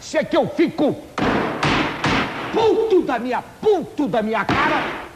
Se 0.00 0.18
é 0.18 0.24
que 0.24 0.36
eu 0.36 0.48
fico 0.48 0.94
puto 2.52 3.02
da 3.02 3.18
minha 3.18 3.42
puto 3.60 4.06
da 4.06 4.22
minha 4.22 4.44
cara. 4.44 5.06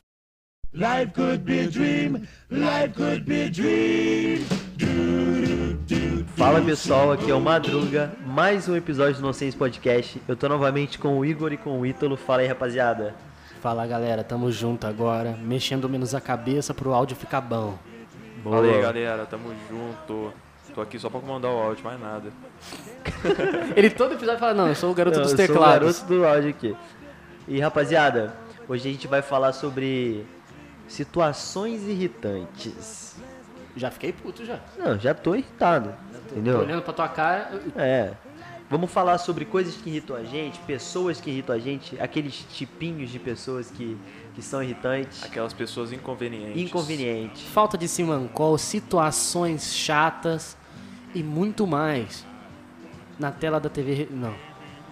Life 0.72 1.12
could 1.14 1.44
be 1.44 1.60
a 1.60 1.68
dream, 1.68 2.28
life 2.50 2.94
could 2.94 3.24
be 3.24 3.42
a 3.42 3.50
dream. 3.50 4.46
Fala 6.40 6.58
pessoal, 6.62 7.12
aqui 7.12 7.30
é 7.30 7.34
o 7.34 7.38
Madruga, 7.38 8.14
mais 8.24 8.66
um 8.66 8.74
episódio 8.74 9.16
do 9.16 9.20
Nonsense 9.20 9.54
Podcast. 9.54 10.22
Eu 10.26 10.34
tô 10.34 10.48
novamente 10.48 10.98
com 10.98 11.18
o 11.18 11.22
Igor 11.22 11.52
e 11.52 11.58
com 11.58 11.78
o 11.78 11.84
Ítalo. 11.84 12.16
Fala 12.16 12.40
aí, 12.40 12.46
rapaziada. 12.46 13.14
Fala 13.60 13.86
galera, 13.86 14.24
tamo 14.24 14.50
junto 14.50 14.86
agora, 14.86 15.36
mexendo 15.42 15.86
menos 15.86 16.14
a 16.14 16.20
cabeça 16.20 16.72
pro 16.72 16.94
áudio 16.94 17.14
ficar 17.14 17.42
bom. 17.42 17.78
Boa. 18.42 18.56
Fala 18.56 18.72
aí, 18.72 18.80
galera, 18.80 19.26
tamo 19.26 19.54
junto. 19.68 20.32
Tô 20.74 20.80
aqui 20.80 20.98
só 20.98 21.10
pra 21.10 21.20
comandar 21.20 21.50
o 21.50 21.58
áudio, 21.58 21.84
mais 21.84 22.00
nada. 22.00 22.32
Ele 23.76 23.90
todo 23.90 24.14
episódio 24.14 24.40
fala, 24.40 24.54
não, 24.54 24.68
eu 24.68 24.74
sou 24.74 24.90
o 24.90 24.94
garoto 24.94 25.18
Eu 25.18 25.22
dos 25.24 25.32
sou 25.32 25.38
o 25.44 25.46
teclados. 25.46 25.98
garoto 26.00 26.14
do 26.14 26.26
áudio 26.26 26.48
aqui. 26.48 26.74
E 27.46 27.60
rapaziada, 27.60 28.34
hoje 28.66 28.88
a 28.88 28.92
gente 28.92 29.06
vai 29.06 29.20
falar 29.20 29.52
sobre 29.52 30.24
situações 30.88 31.86
irritantes. 31.86 33.16
Já 33.76 33.90
fiquei 33.90 34.12
puto 34.12 34.44
já. 34.44 34.58
Não, 34.78 34.98
já 34.98 35.14
tô 35.14 35.34
irritado, 35.34 35.94
Tô 36.30 36.34
entendeu? 36.36 36.58
olhando 36.60 36.82
pra 36.82 36.92
tua 36.92 37.08
cara, 37.08 37.50
É. 37.76 38.12
Vamos 38.68 38.88
falar 38.92 39.18
sobre 39.18 39.44
coisas 39.44 39.74
que 39.74 39.90
irritam 39.90 40.14
a 40.14 40.22
gente, 40.22 40.60
pessoas 40.60 41.20
que 41.20 41.28
irritam 41.28 41.56
a 41.56 41.58
gente, 41.58 42.00
aqueles 42.00 42.46
tipinhos 42.54 43.10
de 43.10 43.18
pessoas 43.18 43.68
que, 43.68 43.98
que 44.32 44.40
são 44.40 44.62
irritantes, 44.62 45.24
Aquelas 45.24 45.52
pessoas 45.52 45.90
inconvenientes. 45.92 46.56
inconvenientes. 46.62 47.42
falta 47.48 47.76
de 47.76 47.88
simancol, 47.88 48.56
situações 48.56 49.74
chatas 49.74 50.56
e 51.12 51.20
muito 51.20 51.66
mais. 51.66 52.24
Na 53.18 53.32
tela 53.32 53.58
da 53.58 53.68
TV, 53.68 54.06
não. 54.08 54.36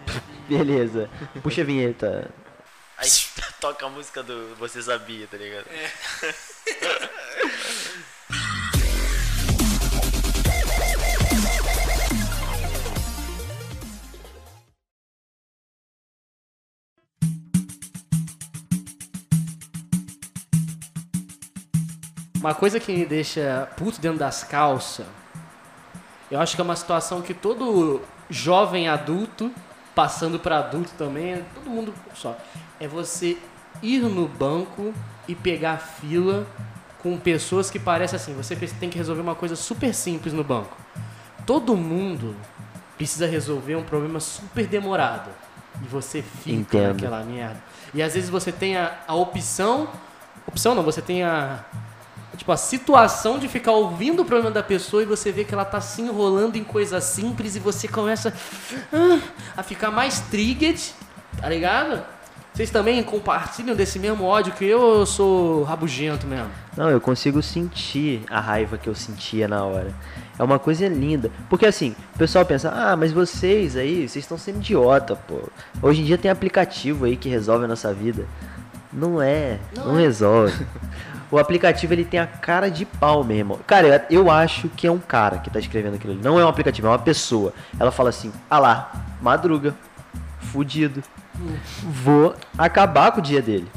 Beleza. 0.49 1.09
Puxa 1.41 1.61
a 1.61 1.65
vinheta. 1.65 2.29
Aí 2.99 3.09
toca 3.61 3.87
a 3.87 3.89
música 3.89 4.25
do 4.25 4.57
Você 4.57 4.83
Sabia, 4.83 5.29
tá 5.29 5.37
ligado? 5.37 5.67
Uma 22.39 22.55
coisa 22.55 22.79
que 22.79 22.93
me 22.93 23.05
deixa 23.05 23.69
puto 23.77 24.01
dentro 24.01 24.19
das 24.19 24.45
calças, 24.45 25.07
eu 26.31 26.41
acho 26.41 26.55
que 26.55 26.61
é 26.61 26.65
uma 26.65 26.77
situação 26.77 27.21
que 27.23 27.35
todo 27.35 28.01
jovem 28.31 28.89
adulto, 28.89 29.51
passando 29.95 30.39
para 30.39 30.59
adulto 30.59 30.93
também, 30.97 31.45
todo 31.55 31.71
mundo 31.71 31.95
só, 32.15 32.37
é 32.79 32.87
você 32.87 33.39
ir 33.83 34.01
no 34.01 34.29
banco 34.29 34.93
e 35.27 35.35
pegar 35.35 35.79
fila 35.79 36.47
com 37.03 37.17
pessoas 37.19 37.71
que 37.71 37.79
parecem 37.79 38.17
assim, 38.17 38.35
você 38.35 38.57
tem 38.57 38.91
que 38.91 38.99
resolver 38.99 39.21
uma 39.21 39.35
coisa 39.35 39.57
super 39.57 39.95
simples 39.95 40.33
no 40.33 40.45
banco. 40.45 40.77
Todo 41.47 41.77
mundo 41.77 42.37
precisa 42.97 43.27
resolver 43.27 43.77
um 43.77 43.83
problema 43.83 44.21
super 44.21 44.67
demorado. 44.67 45.31
E 45.83 45.87
você 45.87 46.23
fica 46.23 46.51
Entendo. 46.51 46.95
naquela 46.95 47.23
merda. 47.23 47.63
E 47.95 48.03
às 48.03 48.15
vezes 48.15 48.29
você 48.29 48.51
tem 48.51 48.77
a, 48.77 48.99
a 49.07 49.15
opção. 49.15 49.89
Opção 50.47 50.75
não, 50.75 50.83
você 50.83 51.01
tem 51.01 51.23
a. 51.23 51.65
Tipo, 52.39 52.53
a 52.53 52.57
situação 52.57 53.37
de 53.37 53.49
ficar 53.49 53.73
ouvindo 53.73 54.23
o 54.23 54.25
problema 54.25 54.53
da 54.53 54.63
pessoa 54.63 55.03
e 55.03 55.07
você 55.07 55.33
vê 55.33 55.43
que 55.43 55.53
ela 55.53 55.65
tá 55.65 55.81
se 55.81 56.01
enrolando 56.01 56.55
em 56.55 56.63
coisas 56.63 57.03
simples 57.03 57.57
e 57.57 57.59
você 57.59 57.89
começa 57.89 58.33
ah, 58.93 59.19
a 59.57 59.63
ficar 59.65 59.91
mais 59.91 60.21
triggered, 60.21 60.95
tá 61.41 61.49
ligado? 61.49 62.01
Vocês 62.55 62.71
também 62.71 63.03
compartilham 63.03 63.75
desse 63.75 63.99
mesmo 63.99 64.25
ódio 64.25 64.53
que 64.53 64.65
eu 64.65 64.81
ou 64.81 65.01
eu 65.01 65.07
sou 65.07 65.65
rabugento 65.65 66.29
mesmo? 66.29 66.51
Não, 66.77 66.89
eu 66.89 67.01
consigo 67.01 67.43
sentir 67.43 68.23
a 68.31 68.41
raiva 68.41 68.79
que 68.79 68.89
eu 68.89 68.95
sentia 68.95 69.49
na 69.49 69.65
hora. 69.65 69.93
É 70.39 70.43
uma 70.43 70.61
coisa 70.61 70.87
linda. 70.87 71.33
Porque 71.51 71.67
assim, 71.67 71.95
o 72.15 72.19
pessoal 72.19 72.45
pensa, 72.45 72.71
ah, 72.71 72.97
mas 72.97 73.11
vocês 73.11 73.77
aí, 73.77 74.09
vocês 74.09 74.25
estão 74.25 74.39
sendo 74.39 74.59
idiota, 74.59 75.17
pô. 75.17 75.41
Hoje 75.83 76.03
em 76.03 76.05
dia 76.05 76.17
tem 76.17 76.31
aplicativo 76.31 77.05
aí 77.05 77.17
que 77.17 77.29
resolve 77.29 77.65
a 77.65 77.69
nossa 77.69 77.93
vida. 77.93 78.27
Não 78.93 79.21
é, 79.21 79.59
não, 79.77 79.97
resolve. 79.97 80.65
O 81.31 81.39
aplicativo 81.39 81.93
ele 81.93 82.05
tem 82.05 82.19
a 82.19 82.27
cara 82.27 82.71
de 82.71 82.87
pau 82.87 83.23
mesmo. 83.23 83.59
Cara, 83.67 84.07
eu 84.11 84.31
acho 84.31 84.69
que 84.71 84.87
é 84.87 84.91
um 84.91 84.99
cara 84.99 85.39
que 85.39 85.51
tá 85.51 85.59
escrevendo 85.59 85.95
aquilo. 85.95 86.15
Não 86.15 86.41
é 86.41 86.45
um 86.45 86.49
aplicativo, 86.49 86.87
é 86.87 86.91
uma 86.91 86.99
pessoa. 86.99 87.53
Ela 87.79 87.91
fala 87.91 88.09
assim: 88.09 88.33
ah 88.49 88.59
lá, 88.59 88.93
madruga, 89.21 89.75
fudido. 90.41 91.03
Vou 91.83 92.35
acabar 92.57 93.13
com 93.13 93.21
o 93.21 93.23
dia 93.23 93.43
dele. 93.43 93.71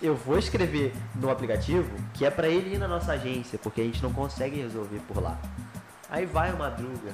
Eu 0.00 0.14
vou 0.14 0.38
escrever 0.38 0.94
no 1.16 1.30
aplicativo 1.30 1.90
que 2.14 2.24
é 2.24 2.30
pra 2.30 2.48
ele 2.48 2.74
ir 2.74 2.78
na 2.78 2.86
nossa 2.86 3.12
agência, 3.12 3.58
porque 3.58 3.80
a 3.80 3.84
gente 3.84 4.02
não 4.02 4.12
consegue 4.12 4.60
resolver 4.60 5.00
por 5.08 5.20
lá. 5.20 5.36
Aí 6.08 6.24
vai 6.24 6.52
o 6.52 6.58
madruga, 6.58 7.12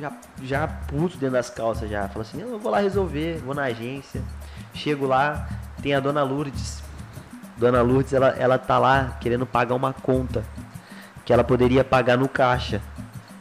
já, 0.00 0.12
já 0.42 0.66
puto 0.66 1.16
dentro 1.16 1.34
das 1.34 1.50
calças 1.50 1.88
já. 1.88 2.08
Fala 2.08 2.22
assim, 2.22 2.40
eu 2.40 2.58
vou 2.58 2.72
lá 2.72 2.80
resolver, 2.80 3.38
vou 3.38 3.54
na 3.54 3.64
agência. 3.64 4.22
Chego 4.74 5.06
lá, 5.06 5.48
tem 5.80 5.94
a 5.94 6.00
dona 6.00 6.22
Lourdes. 6.22 6.82
Dona 7.58 7.82
Lourdes, 7.82 8.12
ela, 8.12 8.28
ela 8.38 8.56
tá 8.58 8.78
lá 8.78 9.16
querendo 9.20 9.44
pagar 9.44 9.74
uma 9.74 9.92
conta 9.92 10.44
que 11.24 11.32
ela 11.32 11.44
poderia 11.44 11.84
pagar 11.84 12.16
no 12.16 12.28
caixa. 12.28 12.80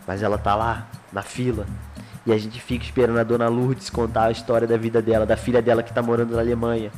Mas 0.06 0.24
ela 0.24 0.38
tá 0.38 0.56
lá, 0.56 0.88
na 1.12 1.22
fila. 1.22 1.66
E 2.26 2.34
a 2.34 2.38
gente 2.38 2.60
fica 2.60 2.84
esperando 2.84 3.20
a 3.20 3.24
dona 3.24 3.48
Lourdes 3.48 3.90
contar 3.90 4.26
a 4.26 4.32
história 4.32 4.68
da 4.68 4.76
vida 4.76 5.02
dela, 5.02 5.26
da 5.26 5.38
filha 5.38 5.62
dela 5.62 5.82
que 5.82 5.94
tá 5.94 6.02
morando 6.02 6.34
na 6.36 6.42
Alemanha. 6.42 6.92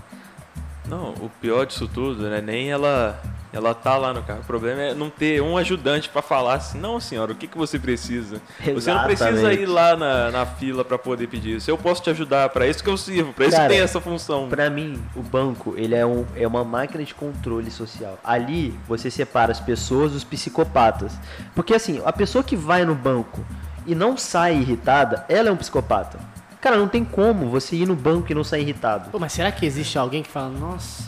Não, 0.88 1.10
o 1.14 1.30
pior 1.40 1.66
disso 1.66 1.88
tudo, 1.88 2.28
né? 2.30 2.42
Nem 2.42 2.72
ela. 2.72 3.22
Ela 3.52 3.74
tá 3.74 3.98
lá 3.98 4.14
no 4.14 4.22
carro. 4.22 4.42
O 4.42 4.46
problema 4.46 4.82
é 4.82 4.94
não 4.94 5.10
ter 5.10 5.42
um 5.42 5.58
ajudante 5.58 6.08
pra 6.10 6.22
falar 6.22 6.56
assim, 6.56 6.80
não 6.80 7.00
senhora, 7.00 7.32
o 7.32 7.36
que, 7.36 7.48
que 7.48 7.58
você 7.58 7.80
precisa? 7.80 8.42
Você 8.74 8.94
não 8.94 9.04
precisa 9.04 9.32
Exatamente. 9.32 9.62
ir 9.62 9.66
lá 9.66 9.96
na, 9.96 10.32
na 10.32 10.46
fila 10.46 10.86
pra 10.86 10.98
poder 10.98 11.28
pedir 11.28 11.58
isso. 11.58 11.70
Eu 11.70 11.78
posso 11.78 12.02
te 12.04 12.10
ajudar, 12.10 12.50
pra 12.50 12.68
isso 12.68 12.84
que 12.84 12.90
eu 12.90 12.98
sirvo, 12.98 13.34
pra 13.34 13.48
isso 13.48 13.60
que 13.60 13.68
tem 13.68 13.80
essa 13.80 14.00
função. 14.00 14.50
Pra 14.50 14.70
mim, 14.70 15.02
o 15.16 15.22
banco, 15.22 15.74
ele 15.78 15.96
é, 15.96 16.06
um, 16.06 16.26
é 16.36 16.48
uma 16.48 16.64
máquina 16.64 17.04
de 17.04 17.16
controle 17.16 17.72
social. 17.72 18.20
Ali, 18.24 18.78
você 18.88 19.10
separa 19.10 19.52
as 19.52 19.60
pessoas 19.60 20.12
dos 20.12 20.24
psicopatas. 20.24 21.14
Porque 21.56 21.74
assim, 21.74 22.02
a 22.06 22.14
pessoa 22.14 22.44
que 22.44 22.56
vai 22.56 22.86
no 22.86 22.94
banco 22.94 23.44
e 23.86 23.96
não 23.96 24.16
sai 24.16 24.58
irritada, 24.58 25.26
ela 25.28 25.50
é 25.50 25.52
um 25.52 25.58
psicopata. 25.58 26.20
Cara, 26.62 26.78
não 26.78 26.88
tem 26.88 27.06
como 27.06 27.50
você 27.50 27.76
ir 27.76 27.88
no 27.88 27.96
banco 27.96 28.32
e 28.32 28.36
não 28.36 28.44
sair 28.44 28.62
irritado. 28.62 29.10
Pô, 29.10 29.18
mas 29.18 29.32
será 29.32 29.52
que 29.52 29.66
existe 29.66 29.98
alguém 29.98 30.22
que 30.22 30.30
fala, 30.30 30.50
nossa, 30.50 31.04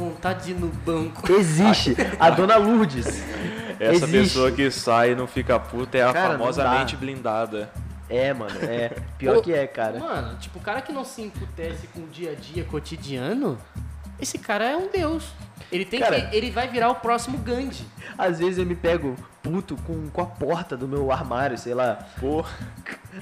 vontade 0.00 0.44
de 0.46 0.50
ir 0.52 0.54
no 0.54 0.68
banco? 0.68 1.30
Existe 1.32 1.96
a 2.18 2.30
dona 2.30 2.56
Lourdes. 2.56 3.06
Essa 3.78 4.04
Existe. 4.04 4.10
pessoa 4.12 4.52
que 4.52 4.70
sai 4.70 5.12
e 5.12 5.14
não 5.14 5.26
fica 5.26 5.58
puta 5.58 5.96
é 5.96 6.02
a 6.02 6.12
Cara, 6.12 6.32
não 6.32 6.38
famosa 6.40 6.62
dá. 6.64 6.70
mente 6.78 6.96
blindada. 6.96 7.70
É, 8.08 8.34
mano, 8.34 8.58
é. 8.62 8.90
Pior 9.16 9.36
Pô, 9.36 9.42
que 9.42 9.52
é, 9.52 9.66
cara. 9.66 9.98
Mano, 9.98 10.36
tipo, 10.38 10.58
o 10.58 10.62
cara 10.62 10.80
que 10.82 10.92
não 10.92 11.04
se 11.04 11.22
emputece 11.22 11.86
com 11.88 12.00
o 12.00 12.06
dia 12.08 12.32
a 12.32 12.34
dia 12.34 12.64
cotidiano, 12.64 13.56
esse 14.20 14.36
cara 14.38 14.64
é 14.68 14.76
um 14.76 14.88
deus. 14.90 15.32
Ele 15.70 15.84
tem 15.84 16.00
Cara- 16.00 16.20
que. 16.20 16.36
Ele 16.36 16.50
vai 16.50 16.66
virar 16.68 16.90
o 16.90 16.96
próximo 16.96 17.38
Gandhi. 17.38 17.84
Às 18.18 18.38
vezes 18.40 18.58
eu 18.58 18.66
me 18.66 18.74
pego 18.74 19.14
puto 19.42 19.76
com, 19.86 20.08
com 20.10 20.22
a 20.22 20.26
porta 20.26 20.76
do 20.76 20.86
meu 20.86 21.10
armário, 21.10 21.56
sei 21.56 21.74
lá. 21.74 21.98
Pô, 22.18 22.44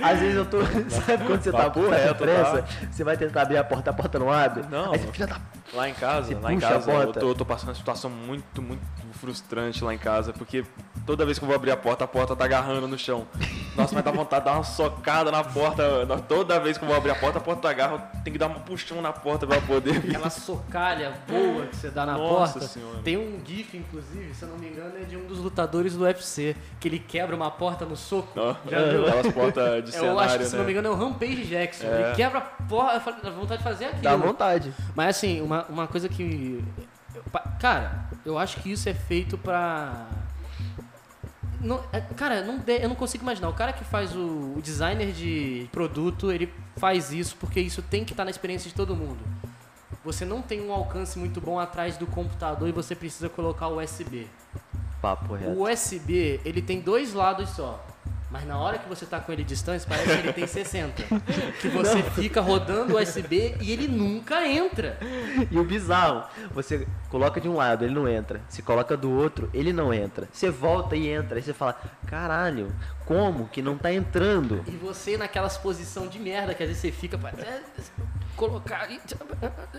Às 0.02 0.20
vezes 0.20 0.36
eu 0.36 0.46
tô. 0.46 0.58
Sabe 0.90 1.24
quando 1.24 1.42
você 1.42 1.52
tá, 1.52 1.58
Papo 1.58 1.80
tá 1.80 1.86
com 1.86 1.90
reto, 1.92 2.14
pressa? 2.16 2.62
tá? 2.62 2.68
Você 2.90 3.04
vai 3.04 3.16
tentar 3.16 3.42
abrir 3.42 3.56
a 3.56 3.64
porta, 3.64 3.90
a 3.90 3.92
porta 3.92 4.18
não 4.18 4.30
abre? 4.30 4.64
Não. 4.70 4.92
Aí 4.92 4.98
você, 4.98 5.12
filha 5.12 5.26
da 5.26 5.40
lá 5.74 5.88
em 5.88 5.94
casa, 5.94 6.28
Você 6.28 6.34
lá 6.34 6.52
em 6.52 6.58
casa, 6.58 6.90
eu 6.90 7.12
tô, 7.12 7.28
eu 7.28 7.34
tô 7.34 7.44
passando 7.44 7.68
uma 7.68 7.74
situação 7.74 8.10
muito, 8.10 8.62
muito 8.62 8.80
frustrante 9.12 9.82
lá 9.84 9.92
em 9.92 9.98
casa, 9.98 10.32
porque 10.32 10.64
toda 11.04 11.24
vez 11.24 11.38
que 11.38 11.44
eu 11.44 11.46
vou 11.46 11.56
abrir 11.56 11.70
a 11.70 11.76
porta, 11.76 12.04
a 12.04 12.08
porta 12.08 12.34
tá 12.34 12.44
agarrando 12.44 12.86
no 12.86 12.98
chão. 12.98 13.26
Nossa, 13.76 13.94
mas 13.94 14.04
dá 14.04 14.10
vontade 14.10 14.44
de 14.44 14.50
dar 14.50 14.56
uma 14.56 14.64
socada 14.64 15.30
na 15.30 15.44
porta. 15.44 15.82
Toda 16.28 16.58
vez 16.58 16.78
que 16.78 16.84
eu 16.84 16.88
vou 16.88 16.96
abrir 16.96 17.10
a 17.10 17.14
porta, 17.14 17.38
a 17.38 17.40
porta 17.40 17.68
agarra, 17.68 17.98
tem 18.24 18.32
que 18.32 18.38
dar 18.38 18.46
um 18.46 18.54
puxão 18.54 19.00
na 19.02 19.12
porta 19.12 19.46
pra 19.46 19.60
poder. 19.60 19.98
Aquela 19.98 20.30
socalha 20.30 21.12
boa 21.28 21.66
que 21.66 21.76
você 21.76 21.90
dá 21.90 22.06
na 22.06 22.16
Nossa 22.16 22.54
porta. 22.54 22.68
Senhora. 22.68 22.98
Tem 23.02 23.16
um 23.16 23.40
GIF, 23.44 23.76
inclusive, 23.76 24.34
se 24.34 24.42
eu 24.42 24.48
não 24.48 24.58
me 24.58 24.68
engano, 24.68 24.92
é 25.00 25.04
de 25.04 25.16
um 25.16 25.26
dos 25.26 25.38
lutadores 25.38 25.94
do 25.94 26.06
UFC, 26.08 26.56
que 26.80 26.88
ele 26.88 26.98
quebra 26.98 27.34
uma 27.36 27.50
porta 27.50 27.84
no 27.84 27.96
soco. 27.96 28.28
Ó, 28.38 28.54
Já 28.68 28.82
viu? 28.84 29.06
Aquelas 29.06 29.32
portas 29.32 29.84
de 29.84 29.90
Eu 29.96 30.00
cenário, 30.00 30.20
acho 30.20 30.38
que, 30.38 30.44
se 30.44 30.52
né? 30.52 30.58
não 30.58 30.64
me 30.64 30.72
engano, 30.72 30.88
é 30.88 30.90
o 30.90 30.94
Rampage 30.94 31.44
Jackson. 31.46 31.86
É. 31.86 32.02
Ele 32.06 32.14
quebra 32.16 32.38
a 32.38 32.42
porta, 32.42 32.94
eu 32.96 33.00
falei, 33.00 33.20
dá 33.22 33.30
vontade 33.30 33.58
de 33.58 33.64
fazer 33.64 33.84
aquilo. 33.86 34.02
Dá 34.02 34.16
vontade. 34.16 34.72
Mas 34.94 35.16
assim, 35.16 35.40
uma, 35.40 35.64
uma 35.66 35.86
coisa 35.86 36.08
que. 36.08 36.64
eu- 37.14 37.22
Cara, 37.60 38.06
eu 38.24 38.38
acho 38.38 38.60
que 38.60 38.70
isso 38.72 38.88
é 38.88 38.94
feito 38.94 39.36
pra. 39.38 40.06
Não, 41.60 41.82
é- 41.92 42.00
cara, 42.00 42.42
não 42.42 42.58
de- 42.58 42.80
eu 42.82 42.88
não 42.88 42.94
consigo 42.96 43.24
imaginar. 43.24 43.48
O 43.48 43.52
cara 43.54 43.72
que 43.72 43.84
faz 43.84 44.14
o, 44.14 44.54
o 44.56 44.60
designer 44.62 45.10
de 45.12 45.68
produto, 45.72 46.30
ele 46.30 46.52
faz 46.76 47.12
isso 47.12 47.36
porque 47.36 47.60
isso 47.60 47.82
tem 47.82 48.04
que 48.04 48.12
estar 48.12 48.24
na 48.24 48.30
experiência 48.30 48.68
de 48.68 48.74
todo 48.76 48.94
mundo. 48.94 49.18
Você 50.04 50.24
não 50.24 50.40
tem 50.40 50.60
um 50.62 50.72
alcance 50.72 51.18
muito 51.18 51.40
bom 51.40 51.58
atrás 51.58 51.96
do 51.96 52.06
computador 52.06 52.68
e 52.68 52.72
você 52.72 52.94
precisa 52.94 53.28
colocar 53.28 53.66
o 53.66 53.82
USB. 53.82 54.28
Papo 55.00 55.34
reto. 55.34 55.52
O 55.52 55.70
USB, 55.70 56.40
ele 56.44 56.60
tem 56.60 56.80
dois 56.80 57.12
lados 57.12 57.50
só. 57.50 57.84
Mas 58.30 58.46
na 58.46 58.58
hora 58.58 58.78
que 58.78 58.86
você 58.86 59.06
tá 59.06 59.18
com 59.20 59.32
ele 59.32 59.42
distante, 59.42 59.86
parece 59.86 60.06
que 60.06 60.26
ele 60.26 60.32
tem 60.34 60.46
60. 60.46 61.02
Que 61.60 61.68
você 61.68 62.02
fica 62.02 62.40
rodando 62.40 62.94
o 62.94 63.00
USB 63.00 63.56
e 63.60 63.72
ele 63.72 63.88
nunca 63.88 64.46
entra. 64.46 64.98
E 65.50 65.58
o 65.58 65.64
bizarro, 65.64 66.24
você 66.50 66.86
coloca 67.08 67.40
de 67.40 67.48
um 67.48 67.56
lado, 67.56 67.84
ele 67.84 67.94
não 67.94 68.06
entra. 68.06 68.40
Se 68.48 68.60
coloca 68.60 68.96
do 68.96 69.10
outro, 69.10 69.48
ele 69.54 69.72
não 69.72 69.94
entra. 69.94 70.28
Você 70.30 70.50
volta 70.50 70.94
e 70.94 71.08
entra. 71.08 71.36
Aí 71.36 71.42
você 71.42 71.54
fala, 71.54 71.80
caralho, 72.06 72.70
como 73.06 73.48
que 73.48 73.62
não 73.62 73.78
tá 73.78 73.92
entrando? 73.92 74.62
E 74.66 74.72
você 74.72 75.16
naquelas 75.16 75.56
posição 75.56 76.06
de 76.06 76.18
merda 76.18 76.52
que 76.54 76.62
às 76.62 76.68
vezes 76.68 76.82
você 76.82 76.92
fica 76.92 77.16
pra 77.16 77.30
é, 77.30 77.62
colocar. 78.38 78.88
e- 78.90 79.00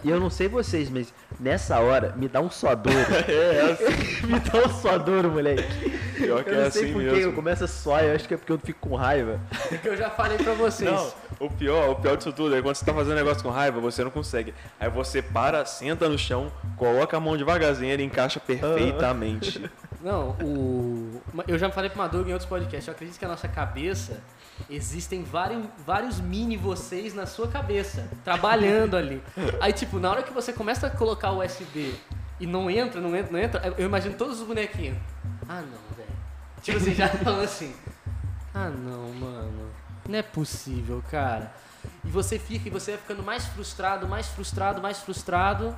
E 0.03 0.09
eu 0.09 0.19
não 0.19 0.29
sei 0.29 0.47
vocês, 0.47 0.89
mas 0.89 1.13
nessa 1.39 1.79
hora 1.79 2.13
me 2.15 2.27
dá 2.27 2.41
um 2.41 2.51
suadouro. 2.51 2.97
me 4.27 4.39
dá 4.39 4.67
um 4.67 4.69
suadouro, 4.81 5.31
moleque. 5.31 5.89
Pior 6.15 6.44
que 6.44 6.50
Eu 6.50 6.59
é 6.61 6.63
não 6.65 6.71
sei 6.71 6.83
assim 6.83 6.94
por 6.94 7.01
que 7.01 7.07
mesmo. 7.11 7.31
eu 7.31 7.33
começo 7.33 7.63
a 7.63 7.67
suar, 7.67 8.03
eu 8.03 8.13
acho 8.15 8.27
que 8.27 8.33
é 8.33 8.38
porque 8.38 8.51
eu 8.51 8.59
fico 8.59 8.89
com 8.89 8.95
raiva. 8.95 9.39
Que 9.81 9.88
eu 9.88 9.95
já 9.95 10.09
falei 10.09 10.38
pra 10.38 10.53
vocês. 10.53 10.89
Não, 10.91 11.11
o 11.39 11.50
pior, 11.50 11.89
o 11.91 11.95
pior 11.95 12.17
disso 12.17 12.33
tudo 12.33 12.53
é 12.56 12.61
quando 12.61 12.75
você 12.75 12.85
tá 12.85 12.94
fazendo 12.94 13.15
negócio 13.15 13.41
com 13.41 13.50
raiva, 13.50 13.79
você 13.79 14.03
não 14.03 14.11
consegue. 14.11 14.53
Aí 14.79 14.89
você 14.89 15.21
para, 15.21 15.65
senta 15.65 16.09
no 16.09 16.17
chão, 16.17 16.51
coloca 16.75 17.15
a 17.15 17.19
mão 17.19 17.38
devagarzinho, 17.38 17.91
ele 17.91 18.03
encaixa 18.03 18.39
perfeitamente. 18.39 19.69
Não, 20.01 20.29
o. 20.41 21.21
Eu 21.45 21.57
já 21.59 21.69
falei 21.69 21.89
pro 21.89 22.00
Madruga 22.00 22.29
em 22.29 22.31
outros 22.31 22.47
podcasts, 22.50 22.88
eu 22.88 22.94
acredito 22.94 23.19
que 23.19 23.25
a 23.25 23.27
nossa 23.27 23.50
cabeça 23.50 24.21
existem 24.69 25.23
vários, 25.23 25.65
vários 25.85 26.19
mini 26.19 26.57
vocês 26.57 27.13
na 27.13 27.25
sua 27.25 27.47
cabeça, 27.47 28.09
trabalhando 28.23 28.95
ali. 28.95 29.21
Aí, 29.59 29.73
tipo, 29.73 30.00
na 30.00 30.09
hora 30.09 30.23
que 30.23 30.33
você 30.33 30.53
começa 30.53 30.88
a 30.88 30.89
colocar 30.89 31.31
o 31.31 31.44
USB 31.44 31.94
e 32.39 32.47
não 32.47 32.69
entra, 32.69 33.01
não 33.01 33.15
entra, 33.15 33.31
não 33.31 33.39
entra, 33.39 33.75
eu 33.77 33.85
imagino 33.85 34.15
todos 34.15 34.39
os 34.39 34.47
bonequinhos. 34.47 34.97
Ah 35.47 35.61
não, 35.61 35.95
velho. 35.95 36.09
Tipo 36.61 36.77
assim, 36.77 36.94
já 36.94 37.07
falando 37.23 37.44
assim. 37.44 37.75
Ah 38.53 38.69
não, 38.69 39.13
mano. 39.13 39.71
Não 40.07 40.17
é 40.17 40.23
possível, 40.23 41.03
cara. 41.09 41.53
E 42.03 42.09
você 42.09 42.39
fica, 42.39 42.67
e 42.67 42.71
você 42.71 42.91
vai 42.91 43.00
ficando 43.01 43.23
mais 43.23 43.45
frustrado, 43.45 44.07
mais 44.07 44.27
frustrado, 44.27 44.81
mais 44.81 45.00
frustrado. 45.00 45.75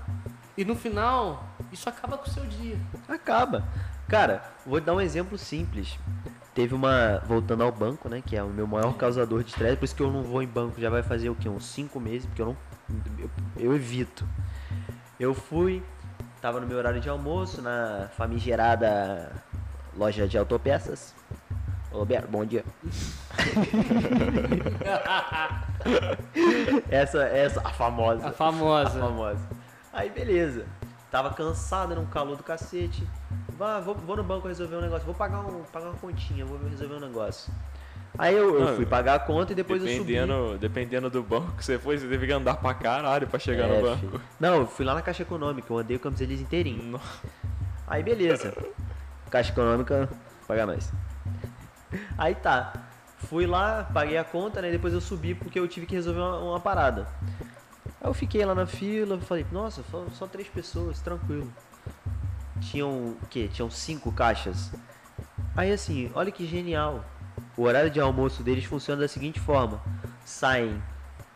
E 0.58 0.66
no 0.66 0.76
final, 0.76 1.44
isso 1.72 1.90
acaba 1.90 2.18
com 2.18 2.30
o 2.30 2.34
seu 2.34 2.46
dia. 2.46 2.78
Acaba. 3.08 3.68
Cara, 4.08 4.44
vou 4.66 4.80
dar 4.82 4.94
um 4.94 5.02
exemplo 5.02 5.38
simples. 5.38 5.98
Teve 6.54 6.76
uma. 6.76 7.22
Voltando 7.26 7.64
ao 7.64 7.72
banco, 7.72 8.10
né? 8.10 8.22
Que 8.26 8.36
é 8.36 8.44
o 8.44 8.50
meu 8.50 8.68
maior 8.68 8.94
causador 8.96 9.42
de 9.44 9.52
estresse, 9.52 9.78
por 9.78 9.86
isso 9.86 9.96
que 9.96 10.04
eu 10.04 10.12
não 10.12 10.24
vou 10.24 10.44
em 10.44 10.48
banco 10.48 10.82
já 10.82 10.90
vai 10.90 11.02
fazer 11.02 11.30
o 11.30 11.36
quê? 11.36 11.48
Uns 11.48 11.66
5 11.66 11.98
meses, 12.00 12.26
porque 12.26 12.42
eu 12.42 12.48
não. 12.48 12.58
Eu, 13.18 13.30
eu 13.58 13.76
evito. 13.76 14.28
Eu 15.20 15.34
fui, 15.34 15.82
tava 16.42 16.60
no 16.60 16.68
meu 16.68 16.78
horário 16.78 17.00
de 17.00 17.08
almoço, 17.08 17.62
na 17.62 18.10
famigerada 18.18 19.32
loja 19.96 20.28
de 20.28 20.38
autopeças. 20.38 21.16
Roberto, 21.92 22.30
bom 22.30 22.46
dia. 22.46 22.66
essa, 26.90 27.24
essa, 27.24 27.62
a 27.62 27.72
famosa. 27.72 28.30
A 28.30 28.32
famosa. 28.32 28.98
A 28.98 29.02
famosa. 29.02 29.42
Aí 29.94 30.10
beleza. 30.10 30.66
Tava 31.10 31.34
cansado, 31.34 31.92
era 31.92 32.00
um 32.00 32.06
calor 32.06 32.38
do 32.38 32.44
cacete. 32.44 33.06
Vá, 33.62 33.80
vou, 33.80 33.94
vou 33.94 34.18
no 34.18 34.24
banco 34.24 34.48
resolver 34.48 34.76
um 34.78 34.82
negócio. 34.82 35.06
Vou 35.06 35.14
pagar, 35.14 35.40
um, 35.42 35.62
pagar 35.72 35.90
uma 35.90 36.00
continha, 36.00 36.44
vou 36.44 36.58
resolver 36.68 36.96
um 36.96 37.00
negócio. 37.00 37.54
Aí 38.18 38.36
eu, 38.36 38.60
eu 38.60 38.76
fui 38.76 38.88
pagar 38.88 39.14
a 39.14 39.20
conta 39.20 39.52
e 39.52 39.56
depois 39.56 39.84
eu 39.84 39.88
subi. 39.88 40.14
dependendo, 40.14 40.58
dependendo 40.58 41.10
do 41.12 41.22
banco 41.22 41.52
que 41.56 41.64
você 41.64 41.78
foi, 41.78 41.96
você 41.96 42.08
teve 42.08 42.26
que 42.26 42.34
andar 42.34 42.56
pra 42.56 42.74
caralho 42.74 43.28
pra 43.28 43.38
chegar 43.38 43.70
É, 43.70 43.76
no 43.76 43.82
banco. 43.84 44.00
filho. 44.00 44.22
Não, 44.40 44.56
eu 44.56 44.66
fui 44.66 44.84
lá 44.84 44.96
na 44.96 45.04
Caixa 45.04 45.22
Econômica, 45.22 45.72
eu 45.72 45.78
andei 45.78 45.96
o 45.96 46.00
Campos 46.00 46.20
Elíseos 46.22 46.48
inteirinho. 46.48 47.00
Aí 47.88 48.02
beleza. 48.02 48.52
Caixa 49.30 49.52
Econômica, 49.52 50.10
paga 50.48 50.66
nós. 50.66 50.92
Aí 52.18 52.34
tá. 52.34 52.74
Fui 53.20 53.46
lá, 53.46 53.88
paguei 53.94 54.18
a 54.18 54.24
conta, 54.24 54.60
né? 54.60 54.70
e 54.70 54.72
Depois 54.72 54.92
eu 54.92 55.02
subi 55.02 55.36
porque 55.36 55.60
eu 55.60 55.68
tive 55.68 55.86
que 55.86 55.94
resolver 55.94 56.20
uma, 56.20 56.40
uma 56.40 56.60
parada. 56.60 57.08
Aí 58.02 58.10
eu 58.10 58.14
fiquei 58.16 58.44
lá 58.44 58.56
na 58.56 58.66
fila, 58.66 59.20
falei, 59.20 59.46
nossa, 59.52 59.84
só, 59.92 60.04
só 60.14 60.26
três 60.26 60.48
pessoas, 60.48 61.00
tranquilo. 61.00 61.48
Tinham 62.62 62.90
o 63.22 63.28
quê? 63.30 63.50
Tinham 63.52 63.70
cinco 63.70 64.12
caixas. 64.12 64.72
Aí 65.56 65.72
assim, 65.72 66.10
olha 66.14 66.32
que 66.32 66.46
genial. 66.48 67.04
O 67.58 67.64
horário 67.64 67.90
de 67.90 68.00
almoço 68.00 68.42
deles 68.44 68.64
funciona 68.66 69.02
da 69.02 69.08
seguinte 69.08 69.40
forma: 69.40 69.82
saem 70.24 70.82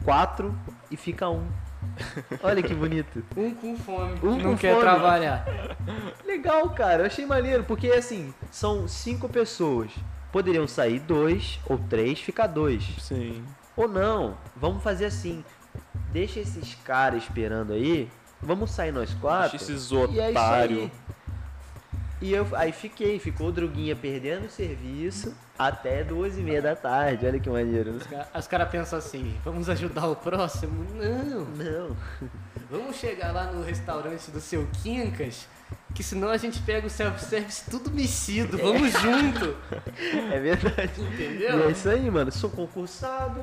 quatro 0.04 0.58
e 0.90 0.96
fica 0.96 1.30
um. 1.30 1.46
Olha 2.42 2.64
que 2.64 2.74
bonito. 2.74 3.24
Um 3.38 3.54
com 3.54 3.78
fome, 3.78 4.20
Um 4.24 4.38
não 4.38 4.52
com 4.52 4.58
quer 4.58 4.72
fome. 4.72 4.82
trabalhar. 4.82 5.46
Legal, 6.26 6.70
cara. 6.72 7.04
Eu 7.04 7.08
achei 7.08 7.26
maneiro, 7.26 7.64
porque 7.64 7.90
assim, 7.90 8.34
são 8.50 8.88
cinco 8.88 9.30
pessoas. 9.30 9.92
Poderiam 10.32 10.68
sair 10.68 11.00
dois 11.00 11.60
ou 11.68 11.78
três, 11.78 12.20
ficar 12.20 12.48
dois. 12.48 12.84
Sim. 13.00 13.44
Ou 13.78 13.88
não, 13.88 14.36
vamos 14.56 14.82
fazer 14.84 15.06
assim. 15.06 15.44
Deixa 16.12 16.40
esses 16.40 16.74
caras 16.84 17.24
esperando 17.24 17.74
aí. 17.74 18.10
Vamos 18.42 18.72
sair 18.72 18.92
nós 18.92 19.14
quatro. 19.14 19.52
Deixa 19.58 19.72
esses 19.72 19.92
E 19.92 19.96
é 19.96 20.04
isso 20.06 20.22
aí. 20.22 20.32
otários. 20.32 20.92
E 22.26 22.34
eu 22.34 22.48
aí 22.54 22.72
fiquei, 22.72 23.20
ficou 23.20 23.50
o 23.50 23.52
Druguinha 23.52 23.96
perdendo 23.96 24.46
o 24.46 24.50
serviço 24.50 25.32
até 25.60 26.04
duas 26.04 26.36
e 26.40 26.42
meia 26.42 26.60
da 26.60 26.76
tarde. 26.76 27.24
Olha 27.24 27.40
que 27.40 27.48
maneiro. 27.48 27.92
Os 27.92 28.04
ca- 28.08 28.28
Os 28.36 28.48
caras 28.48 28.68
pensam 28.70 28.98
assim, 28.98 29.36
vamos 29.46 29.70
ajudar 29.70 30.08
o 30.08 30.16
próximo? 30.16 30.84
Não. 30.96 31.46
Não. 31.46 31.96
Vamos 32.72 32.96
chegar 32.96 33.32
lá 33.32 33.52
no 33.52 33.64
restaurante 33.64 34.32
do 34.32 34.40
seu 34.42 34.68
Quincas, 34.82 35.48
que 35.94 36.02
senão 36.02 36.30
a 36.30 36.38
gente 36.38 36.60
pega 36.64 36.88
o 36.88 36.90
self-service 36.90 37.70
tudo 37.70 37.92
mexido. 37.92 38.58
Vamos 38.58 38.92
junto. 38.94 39.56
É 40.34 40.40
verdade. 40.40 40.94
E 40.98 41.04
Entendeu? 41.04 41.68
é 41.68 41.72
isso 41.72 41.88
aí, 41.88 42.10
mano. 42.10 42.32
Sou 42.32 42.50
concursado. 42.50 43.40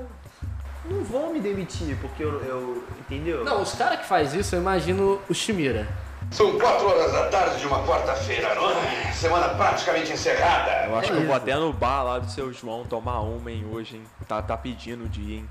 Não 0.91 1.05
vou 1.05 1.33
me 1.33 1.39
demitir, 1.39 1.97
porque 2.01 2.25
eu. 2.25 2.43
eu- 2.43 2.85
entendeu? 2.99 3.45
Não, 3.45 3.63
os 3.63 3.75
caras 3.75 4.01
que 4.01 4.07
faz 4.09 4.35
isso, 4.35 4.57
eu 4.57 4.61
imagino 4.61 5.21
o 5.29 5.33
Shimira. 5.35 5.87
São 6.33 6.59
quatro 6.59 6.89
horas 6.89 7.13
da 7.13 7.29
tarde 7.29 7.61
de 7.61 7.67
uma 7.67 7.87
quarta-feira, 7.87 8.55
não 8.55 8.71
é? 8.71 9.13
Semana 9.13 9.51
praticamente 9.51 10.13
encerrada. 10.13 10.87
Eu 10.87 10.97
acho 10.97 11.09
É 11.09 11.13
que 11.13 11.19
eu 11.19 11.27
vou 11.27 11.35
isso. 11.35 11.43
até 11.43 11.55
no 11.57 11.73
bar 11.73 12.03
lá 12.03 12.19
do 12.19 12.31
seu 12.31 12.53
João 12.53 12.85
tomar 12.85 13.21
uma, 13.21 13.51
hein, 13.51 13.67
hoje, 13.71 13.97
hein. 13.97 14.05
Tá, 14.27 14.41
tá 14.41 14.57
pedindo 14.57 15.05
o 15.05 15.09
dia, 15.09 15.37
hein. 15.39 15.49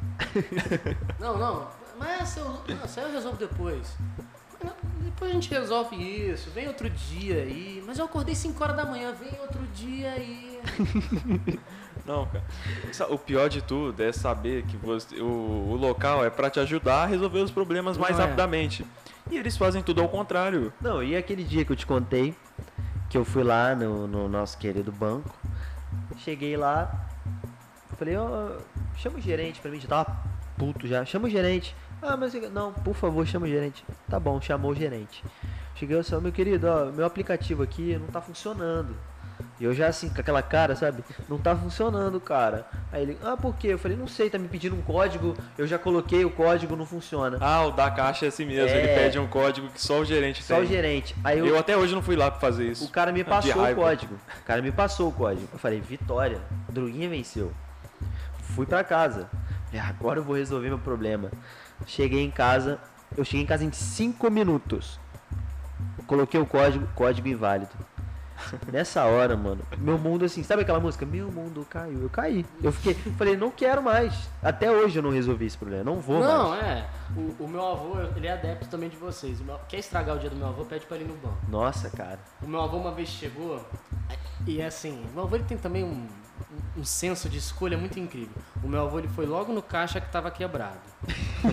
Não, 1.19 1.38
não, 1.38 1.67
mas 2.00 2.22
essa 2.22 2.39
eu, 2.39 2.46
não, 2.67 2.84
essa 2.84 3.01
eu 3.01 3.12
resolvo 3.12 3.38
depois. 3.38 3.96
Depois 5.01 5.32
a 5.32 5.34
gente 5.34 5.50
resolve 5.50 5.96
isso, 5.96 6.50
vem 6.51 6.67
outro 6.67 6.89
dia 6.89 7.36
aí. 7.44 7.84
Mas 7.86 7.98
eu 8.00 8.05
acordei 8.05 8.34
5 8.36 8.63
horas 8.63 8.75
da 8.75 8.86
manhã, 8.86 9.12
vem 9.13 9.39
outro 9.41 9.62
dia 9.74 10.10
aí. 10.12 10.60
Não, 12.05 12.25
cara. 12.27 12.43
O 13.10 13.17
pior 13.17 13.50
de 13.50 13.62
tudo 13.62 14.01
é 14.01 14.12
saber 14.12 14.63
que 14.63 14.77
você, 14.77 15.19
o, 15.19 15.25
o 15.71 15.75
local 15.75 16.24
é 16.25 16.29
pra 16.29 16.50
te 16.50 16.60
ajudar 16.60 17.03
a 17.03 17.05
resolver 17.05 17.39
os 17.39 17.51
problemas 17.51 17.98
mais 17.98 18.15
Não 18.17 18.24
é. 18.24 18.27
rapidamente. 18.27 18.86
E 19.29 19.38
eles 19.38 19.55
fazem 19.57 19.81
tudo 19.81 20.01
ao 20.01 20.10
contrário. 20.10 20.74
Não, 20.81 21.03
e 21.03 21.15
aquele 21.15 21.43
dia 21.43 21.63
que 21.63 21.71
eu 21.71 21.75
te 21.75 21.86
contei, 21.86 22.36
que 23.10 23.17
eu 23.17 23.24
fui 23.24 23.43
lá 23.43 23.75
no, 23.75 24.07
no 24.07 24.27
nosso 24.27 24.57
querido 24.57 24.91
banco, 24.91 25.29
cheguei 26.17 26.57
lá, 26.57 27.07
falei, 27.98 28.17
ó, 28.17 28.57
chama 28.98 29.17
o 29.17 29.21
gerente 29.21 29.62
pra 29.62 29.69
mim, 29.69 29.79
já 29.79 29.88
tava 29.88 30.17
puto 30.57 30.88
já, 30.88 31.05
chama 31.05 31.27
o 31.27 31.29
gerente. 31.29 31.75
Ah, 32.01 32.17
mas 32.17 32.33
não, 32.51 32.74
por 32.74 32.95
favor, 32.95 33.25
chama 33.27 33.45
o 33.45 33.50
gerente. 33.50 33.86
Tá 34.10 34.19
bom, 34.19 34.41
chamou 34.41 34.71
o 34.71 34.75
gerente. 34.75 35.24
Cheguei 35.75 35.98
eu 35.98 36.21
meu 36.21 36.31
querido, 36.31 36.67
ó, 36.67 36.86
meu 36.91 37.05
aplicativo 37.05 37.62
aqui 37.63 37.98
não 37.98 38.07
tá 38.07 38.21
funcionando. 38.21 38.95
E 39.62 39.63
eu 39.63 39.75
já 39.75 39.86
assim, 39.86 40.10
com 40.10 40.20
aquela 40.20 40.41
cara, 40.41 40.75
sabe? 40.75 41.03
Não 41.30 41.38
tá 41.38 41.56
funcionando, 41.56 42.20
cara. 42.20 42.65
Aí 42.91 43.03
ele, 43.03 43.18
ah, 43.24 43.38
por 43.38 43.56
quê? 43.56 43.68
Eu 43.68 43.77
falei, 43.77 43.96
não 43.96 44.08
sei, 44.08 44.27
tá 44.27 44.39
me 44.39 44.48
pedindo 44.48 44.75
um 44.75 44.82
código, 44.82 45.38
eu 45.56 45.68
já 45.68 45.77
coloquei 45.77 46.25
o 46.25 46.32
código, 46.32 46.75
não 46.75 46.84
funciona. 46.84 47.38
Ah, 47.39 47.68
o 47.68 47.72
da 47.72 47.91
caixa 47.91 48.25
é 48.25 48.30
assim 48.30 48.44
mesmo. 48.44 48.75
É. 48.75 48.80
Ele 48.80 48.88
pede 48.88 49.20
um 49.20 49.27
código 49.27 49.70
que 49.70 49.80
só 49.80 50.00
o 50.00 50.06
gerente 50.06 50.41
Só 50.41 50.56
tem. 50.56 50.63
o 50.63 50.65
gerente. 50.65 51.15
Aí 51.24 51.38
Eu 51.38 51.60
até 51.60 51.77
hoje 51.77 51.94
não 51.94 52.01
fui 52.01 52.15
lá 52.15 52.32
pra 52.32 52.39
fazer 52.39 52.72
isso. 52.72 52.86
O 52.86 52.89
cara 52.89 53.12
me 53.12 53.24
passou 53.24 53.63
o 53.63 53.75
código. 53.75 54.15
O 54.15 54.46
cara 54.48 54.63
me 54.63 54.72
passou 54.72 55.10
o 55.10 55.12
código. 55.12 55.48
Eu 55.53 55.60
falei, 55.60 55.80
Vitória, 55.80 56.41
Druguinha 56.68 57.08
venceu. 57.08 57.51
Fui 58.56 58.65
pra 58.65 58.84
casa. 58.84 59.30
Falei, 59.65 59.80
agora 59.80 60.20
eu 60.22 60.24
vou 60.24 60.36
resolver 60.36 60.70
meu 60.70 60.80
problema. 60.80 61.30
Cheguei 61.86 62.24
em 62.24 62.32
casa. 62.32 62.80
Eu 63.15 63.24
cheguei 63.24 63.44
em 63.44 63.46
casa 63.46 63.63
em 63.63 63.72
5 63.72 64.27
minutos. 64.32 65.00
Coloquei 66.08 66.39
o 66.39 66.48
código, 66.48 66.88
código 66.96 67.27
inválido. 67.27 67.70
Nessa 68.71 69.05
hora, 69.05 69.36
mano, 69.38 69.62
meu 69.77 69.98
mundo 69.98 70.25
assim, 70.25 70.43
sabe 70.43 70.62
aquela 70.63 70.79
música? 70.79 71.05
Meu 71.05 71.31
mundo 71.31 71.65
caiu. 71.69 72.01
Eu 72.03 72.10
caí. 72.10 72.45
Eu 72.62 72.71
fiquei, 72.71 72.93
falei, 73.13 73.36
não 73.38 73.51
quero 73.51 73.81
mais. 73.81 74.13
Até 74.41 74.71
hoje 74.71 75.00
eu 75.00 75.03
não 75.03 75.12
resolvi 75.12 75.45
esse 75.45 75.57
problema. 75.57 75.83
Não 75.83 76.00
vou 76.00 76.19
Não, 76.19 76.50
mais. 76.50 76.63
é. 76.63 76.86
O, 77.15 77.43
o 77.43 77.48
meu 77.48 77.65
avô, 77.65 77.98
ele 78.15 78.27
é 78.27 78.33
adepto 78.33 78.67
também 78.67 78.89
de 78.89 78.98
vocês. 78.98 79.39
Meu- 79.41 79.60
quer 79.67 79.77
estragar 79.79 80.15
o 80.15 80.19
dia 80.19 80.29
do 80.29 80.36
meu 80.36 80.48
avô, 80.48 80.65
pede 80.65 80.86
pra 80.86 80.98
ele 80.98 81.05
ir 81.05 81.07
no 81.07 81.15
banco. 81.15 81.38
Nossa, 81.50 81.89
cara. 81.89 82.19
O 82.41 82.48
meu 82.48 82.62
avô 82.62 82.77
uma 82.77 82.91
vez 82.91 83.10
chegou 83.10 83.65
e 84.48 84.60
é 84.62 84.65
assim, 84.65 85.03
o 85.12 85.13
meu 85.15 85.24
avô 85.24 85.36
ele 85.36 85.45
tem 85.45 85.57
também 85.57 85.83
um 85.83 86.07
um, 86.75 86.81
um 86.81 86.83
senso 86.83 87.29
de 87.29 87.38
escolha 87.38 87.77
muito 87.77 88.00
incrível. 88.00 88.33
O 88.63 88.67
meu 88.67 88.81
avô 88.81 88.98
ele 89.00 89.07
foi 89.07 89.25
logo 89.25 89.53
no 89.53 89.62
caixa 89.62 90.01
que 90.01 90.10
tava 90.12 90.31
quebrado. 90.31 90.79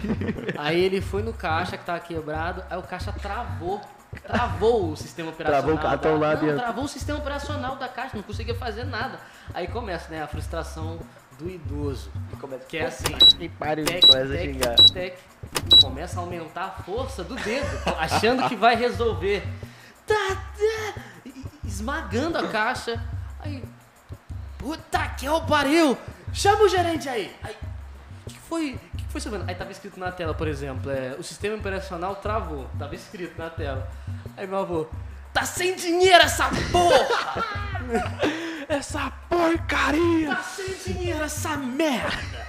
aí 0.56 0.80
ele 0.82 1.00
foi 1.00 1.22
no 1.22 1.32
caixa 1.32 1.76
que 1.76 1.84
tava 1.84 2.00
quebrado, 2.00 2.62
aí 2.70 2.78
o 2.78 2.82
caixa 2.82 3.12
travou. 3.12 3.80
Travou 4.22 4.90
o 4.92 4.96
sistema 4.96 5.30
operacional. 5.30 5.62
Travou 5.62 5.78
o 5.78 5.82
cartão 5.82 6.18
da- 6.18 6.26
lá 6.28 6.34
não, 6.34 6.40
dentro. 6.40 6.56
travou 6.58 6.84
o 6.84 6.88
sistema 6.88 7.18
operacional 7.18 7.76
da 7.76 7.88
caixa, 7.88 8.16
não 8.16 8.22
conseguia 8.22 8.54
fazer 8.54 8.84
nada. 8.84 9.20
Aí 9.52 9.66
começa, 9.68 10.08
né, 10.10 10.22
a 10.22 10.26
frustração 10.26 10.98
do 11.38 11.48
idoso. 11.48 12.10
Que 12.68 12.78
é 12.78 12.86
assim, 12.86 13.04
E 13.38 13.48
pare 13.48 13.84
tec, 13.84 14.00
começa 14.06 14.24
a 14.32 14.36
tec, 14.36 14.52
xingar. 14.52 14.76
tec, 14.92 15.18
começa 15.82 16.18
a 16.18 16.22
aumentar 16.22 16.64
a 16.64 16.82
força 16.82 17.22
do 17.22 17.34
dedo, 17.36 17.66
achando 17.98 18.48
que 18.48 18.56
vai 18.56 18.74
resolver. 18.76 19.46
Tá, 20.06 20.14
tá, 20.56 21.00
esmagando 21.64 22.38
a 22.38 22.48
caixa. 22.48 23.00
Aí, 23.40 23.62
puta 24.56 25.06
que 25.10 25.26
eu 25.26 25.40
pariu! 25.42 25.96
Chama 26.32 26.62
o 26.64 26.68
gerente 26.68 27.08
aí! 27.08 27.34
Aí, 27.42 27.56
o 28.26 28.30
que 28.30 28.38
foi? 28.38 28.80
O 29.08 29.10
que 29.10 29.12
foi, 29.12 29.20
Silvana? 29.22 29.46
Aí 29.48 29.54
tava 29.54 29.72
escrito 29.72 29.98
na 29.98 30.12
tela, 30.12 30.34
por 30.34 30.46
exemplo, 30.46 30.90
é, 30.90 31.16
o 31.18 31.22
sistema 31.22 31.56
operacional 31.56 32.16
travou. 32.16 32.68
Tava 32.78 32.94
escrito 32.94 33.38
na 33.38 33.48
tela. 33.48 33.90
Aí 34.36 34.46
meu 34.46 34.58
avô, 34.58 34.86
tá 35.32 35.46
sem 35.46 35.74
dinheiro 35.74 36.22
essa 36.22 36.50
porra! 36.70 37.44
Essa 38.68 39.10
porcaria! 39.30 40.28
Tá 40.28 40.42
sem 40.42 40.74
dinheiro 40.92 41.24
essa 41.24 41.56
merda! 41.56 42.46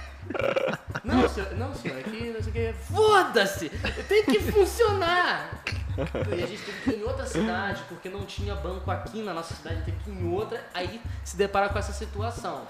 Não, 1.02 1.26
senhor, 1.26 1.56
não, 1.56 1.74
senhor, 1.74 1.98
aqui 1.98 2.30
não 2.30 2.42
sei 2.42 2.50
o 2.50 2.52
que. 2.52 2.74
Foda-se! 2.92 3.70
Tem 4.06 4.22
que 4.26 4.38
funcionar! 4.38 5.62
E 5.96 6.42
a 6.42 6.46
gente 6.46 6.62
teve 6.62 6.80
que 6.82 6.90
ir 6.90 6.98
em 6.98 7.04
outra 7.04 7.24
cidade, 7.24 7.82
porque 7.88 8.10
não 8.10 8.26
tinha 8.26 8.54
banco 8.54 8.90
aqui 8.90 9.22
na 9.22 9.32
nossa 9.32 9.54
cidade, 9.54 9.82
teve 9.82 9.96
que 10.04 10.10
ir 10.10 10.12
em 10.12 10.30
outra, 10.30 10.62
aí 10.74 11.00
se 11.24 11.38
depara 11.38 11.70
com 11.70 11.78
essa 11.78 11.94
situação. 11.94 12.66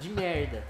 De 0.00 0.08
merda. 0.08 0.64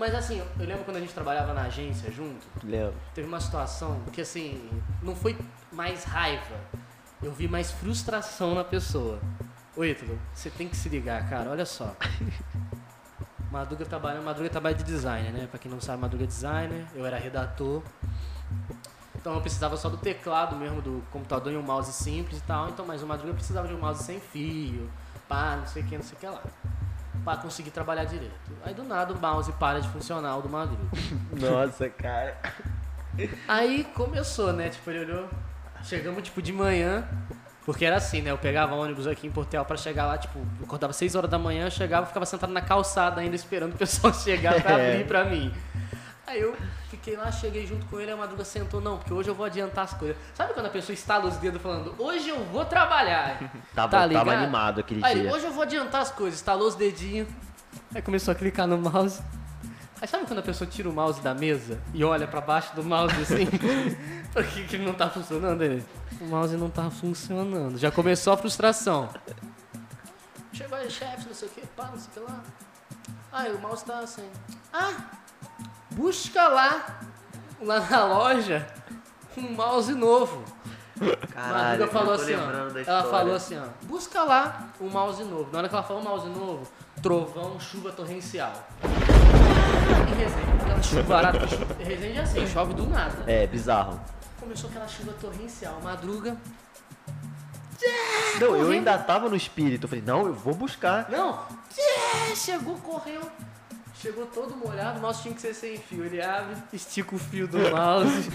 Mas 0.00 0.14
assim, 0.14 0.38
eu 0.58 0.66
lembro 0.66 0.82
quando 0.82 0.96
a 0.96 1.00
gente 1.00 1.12
trabalhava 1.12 1.52
na 1.52 1.64
agência 1.64 2.10
junto, 2.10 2.46
Lembro. 2.64 2.94
teve 3.14 3.28
uma 3.28 3.38
situação 3.38 4.00
que 4.10 4.22
assim, 4.22 4.70
não 5.02 5.14
foi 5.14 5.36
mais 5.70 6.04
raiva. 6.04 6.56
Eu 7.22 7.30
vi 7.30 7.46
mais 7.46 7.70
frustração 7.70 8.54
na 8.54 8.64
pessoa. 8.64 9.20
Ô 9.76 9.84
Ítalo, 9.84 10.18
você 10.32 10.48
tem 10.48 10.70
que 10.70 10.74
se 10.74 10.88
ligar, 10.88 11.28
cara, 11.28 11.50
olha 11.50 11.66
só. 11.66 11.94
Madruga 13.52 13.84
trabalha, 13.84 14.22
Madruga 14.22 14.48
trabalha 14.48 14.74
de 14.74 14.84
designer, 14.84 15.34
né? 15.34 15.46
Pra 15.50 15.58
quem 15.58 15.70
não 15.70 15.82
sabe, 15.82 16.00
Madruga 16.00 16.24
é 16.24 16.26
designer, 16.26 16.86
eu 16.94 17.04
era 17.04 17.18
redator. 17.18 17.82
Então 19.14 19.34
eu 19.34 19.42
precisava 19.42 19.76
só 19.76 19.90
do 19.90 19.98
teclado 19.98 20.56
mesmo, 20.56 20.80
do 20.80 21.04
computador 21.10 21.52
e 21.52 21.58
um 21.58 21.62
mouse 21.62 21.92
simples 21.92 22.38
e 22.38 22.42
tal. 22.44 22.70
Então, 22.70 22.86
mas 22.86 23.02
o 23.02 23.06
Madruga 23.06 23.34
precisava 23.34 23.68
de 23.68 23.74
um 23.74 23.78
mouse 23.78 24.02
sem 24.02 24.18
fio, 24.18 24.90
pá, 25.28 25.56
não 25.56 25.66
sei 25.66 25.82
o 25.82 25.86
que, 25.86 25.94
não 25.94 26.02
sei 26.02 26.16
o 26.16 26.20
que 26.20 26.26
lá. 26.26 26.42
Pra 27.24 27.36
conseguir 27.36 27.70
trabalhar 27.70 28.04
direito. 28.04 28.34
Aí 28.64 28.72
do 28.74 28.82
nada 28.82 29.12
o 29.12 29.18
mouse 29.20 29.52
para 29.52 29.80
de 29.80 29.88
funcionar, 29.88 30.36
o 30.38 30.42
do 30.42 30.48
Madruga. 30.48 30.82
Nossa, 31.32 31.88
cara. 31.88 32.36
Aí 33.48 33.84
começou, 33.94 34.52
né? 34.52 34.68
Tipo, 34.70 34.90
ele 34.90 35.00
olhou. 35.00 35.28
Chegamos, 35.84 36.22
tipo, 36.22 36.40
de 36.40 36.52
manhã. 36.52 37.06
Porque 37.64 37.84
era 37.84 37.96
assim, 37.96 38.22
né? 38.22 38.30
Eu 38.30 38.38
pegava 38.38 38.74
ônibus 38.74 39.06
aqui 39.06 39.26
em 39.26 39.30
Portel 39.30 39.64
pra 39.64 39.76
chegar 39.76 40.06
lá, 40.06 40.16
tipo, 40.18 40.38
eu 40.38 40.64
acordava 40.64 40.92
6 40.92 41.14
horas 41.14 41.30
da 41.30 41.38
manhã, 41.38 41.68
chegava, 41.68 42.06
ficava 42.06 42.24
sentado 42.24 42.52
na 42.52 42.62
calçada 42.62 43.20
ainda 43.20 43.36
esperando 43.36 43.74
o 43.74 43.76
pessoal 43.76 44.12
chegar 44.14 44.60
pra 44.62 44.78
É. 44.78 44.92
abrir 44.94 45.06
pra 45.06 45.24
mim. 45.24 45.52
Aí 46.30 46.40
eu 46.42 46.56
fiquei 46.88 47.16
lá, 47.16 47.32
cheguei 47.32 47.66
junto 47.66 47.84
com 47.86 47.98
ele, 47.98 48.12
a 48.12 48.16
madruga 48.16 48.44
sentou, 48.44 48.80
não, 48.80 48.98
porque 48.98 49.12
hoje 49.12 49.28
eu 49.28 49.34
vou 49.34 49.44
adiantar 49.44 49.82
as 49.82 49.94
coisas. 49.94 50.16
Sabe 50.32 50.54
quando 50.54 50.66
a 50.66 50.70
pessoa 50.70 50.94
estala 50.94 51.26
os 51.26 51.36
dedos 51.38 51.60
falando, 51.60 51.92
hoje 51.98 52.28
eu 52.28 52.44
vou 52.44 52.64
trabalhar? 52.64 53.50
Tava, 53.74 53.90
Tá 53.90 54.08
tava 54.08 54.32
animado 54.34 54.78
aquele 54.78 55.04
Aí 55.04 55.22
dia. 55.22 55.32
hoje 55.32 55.46
eu 55.46 55.50
vou 55.52 55.64
adiantar 55.64 56.02
as 56.02 56.12
coisas, 56.12 56.38
estalou 56.38 56.68
os 56.68 56.76
dedinhos. 56.76 57.26
Aí 57.92 58.00
começou 58.00 58.30
a 58.30 58.34
clicar 58.36 58.68
no 58.68 58.78
mouse. 58.78 59.20
Aí 60.00 60.06
sabe 60.06 60.24
quando 60.24 60.38
a 60.38 60.42
pessoa 60.42 60.70
tira 60.70 60.88
o 60.88 60.92
mouse 60.92 61.20
da 61.20 61.34
mesa 61.34 61.80
e 61.92 62.04
olha 62.04 62.28
pra 62.28 62.40
baixo 62.40 62.76
do 62.76 62.84
mouse 62.84 63.14
assim? 63.20 63.46
Por 64.32 64.46
que, 64.46 64.64
que 64.68 64.78
não 64.78 64.94
tá 64.94 65.10
funcionando? 65.10 65.62
Ele, 65.62 65.84
o 66.20 66.26
mouse 66.26 66.56
não 66.56 66.70
tá 66.70 66.88
funcionando. 66.92 67.76
Já 67.76 67.90
começou 67.90 68.32
a 68.32 68.36
frustração. 68.36 69.08
Chegou 70.52 70.78
aí, 70.78 70.88
chefe, 70.88 71.26
não 71.26 71.34
sei 71.34 71.48
o 71.48 71.50
que, 71.50 71.66
pá, 71.66 71.88
não 71.90 71.98
sei 71.98 72.08
o 72.08 72.26
que 72.26 72.32
lá. 72.32 72.40
Ah, 73.32 73.48
e 73.48 73.52
o 73.52 73.58
mouse 73.60 73.84
tá 73.84 73.98
assim. 73.98 74.28
Ah, 74.72 74.94
busca 75.92 76.48
lá, 76.48 77.00
lá 77.60 77.80
na 77.80 78.04
loja, 78.04 78.66
um 79.36 79.52
mouse 79.52 79.92
novo. 79.94 80.44
Caralho, 81.32 81.80
Madruga 81.80 81.86
falou 81.88 82.12
eu 82.12 82.18
tô 82.18 82.22
assim, 82.24 82.34
ó. 82.34 82.78
Ela 82.90 83.04
falou 83.04 83.34
assim, 83.34 83.58
ó. 83.58 83.64
Busca 83.86 84.22
lá 84.22 84.68
um 84.80 84.88
mouse 84.90 85.24
novo. 85.24 85.50
Na 85.50 85.58
hora 85.60 85.68
que 85.68 85.74
ela 85.74 85.82
falou 85.84 86.02
mouse 86.02 86.28
novo, 86.28 86.66
trovão, 87.02 87.58
chuva 87.58 87.90
torrencial. 87.90 88.52
E 88.82 90.14
Resende, 90.14 90.62
aquela 90.62 90.82
chuvarada. 90.82 91.48
chu- 91.48 91.56
Resende 91.78 92.18
é 92.18 92.22
assim, 92.22 92.46
chove 92.46 92.74
do 92.74 92.86
nada. 92.86 93.24
É, 93.26 93.46
bizarro. 93.46 93.98
Começou 94.38 94.68
aquela 94.68 94.86
chuva 94.88 95.12
torrencial. 95.20 95.80
Madruga. 95.82 96.36
Não, 98.38 98.48
eu 98.48 98.52
correndo. 98.56 98.72
ainda 98.72 98.98
tava 98.98 99.28
no 99.30 99.36
espírito. 99.36 99.84
Eu 99.84 99.88
falei, 99.88 100.04
não, 100.04 100.26
eu 100.26 100.34
vou 100.34 100.54
buscar. 100.54 101.08
Não! 101.10 101.40
Chegou, 102.36 102.74
correu. 102.76 103.22
Chegou 104.00 104.26
todo 104.26 104.56
molhado, 104.56 104.98
o 104.98 105.02
mouse 105.02 105.22
tinha 105.22 105.34
que 105.34 105.40
ser 105.40 105.52
sem 105.54 105.76
fio. 105.76 106.04
Ele 106.04 106.22
abre, 106.22 106.56
estica 106.72 107.14
o 107.14 107.18
fio 107.18 107.46
do 107.46 107.58
mouse. 107.70 108.30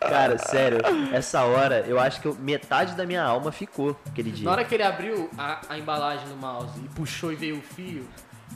Cara, 0.00 0.38
sério, 0.38 0.78
essa 1.12 1.42
hora 1.42 1.84
eu 1.86 1.98
acho 1.98 2.20
que 2.20 2.28
eu- 2.28 2.34
metade 2.36 2.94
da 2.94 3.04
minha 3.04 3.22
alma 3.22 3.50
ficou 3.50 3.96
aquele 4.06 4.30
dia. 4.30 4.44
Na 4.44 4.52
hora 4.52 4.64
que 4.64 4.74
ele 4.74 4.82
abriu 4.84 5.28
a, 5.36 5.60
a 5.68 5.78
embalagem 5.78 6.26
no 6.28 6.36
mouse 6.36 6.78
e 6.78 6.88
puxou 6.90 7.32
e 7.32 7.34
veio 7.36 7.58
o 7.58 7.60
fio, 7.62 8.08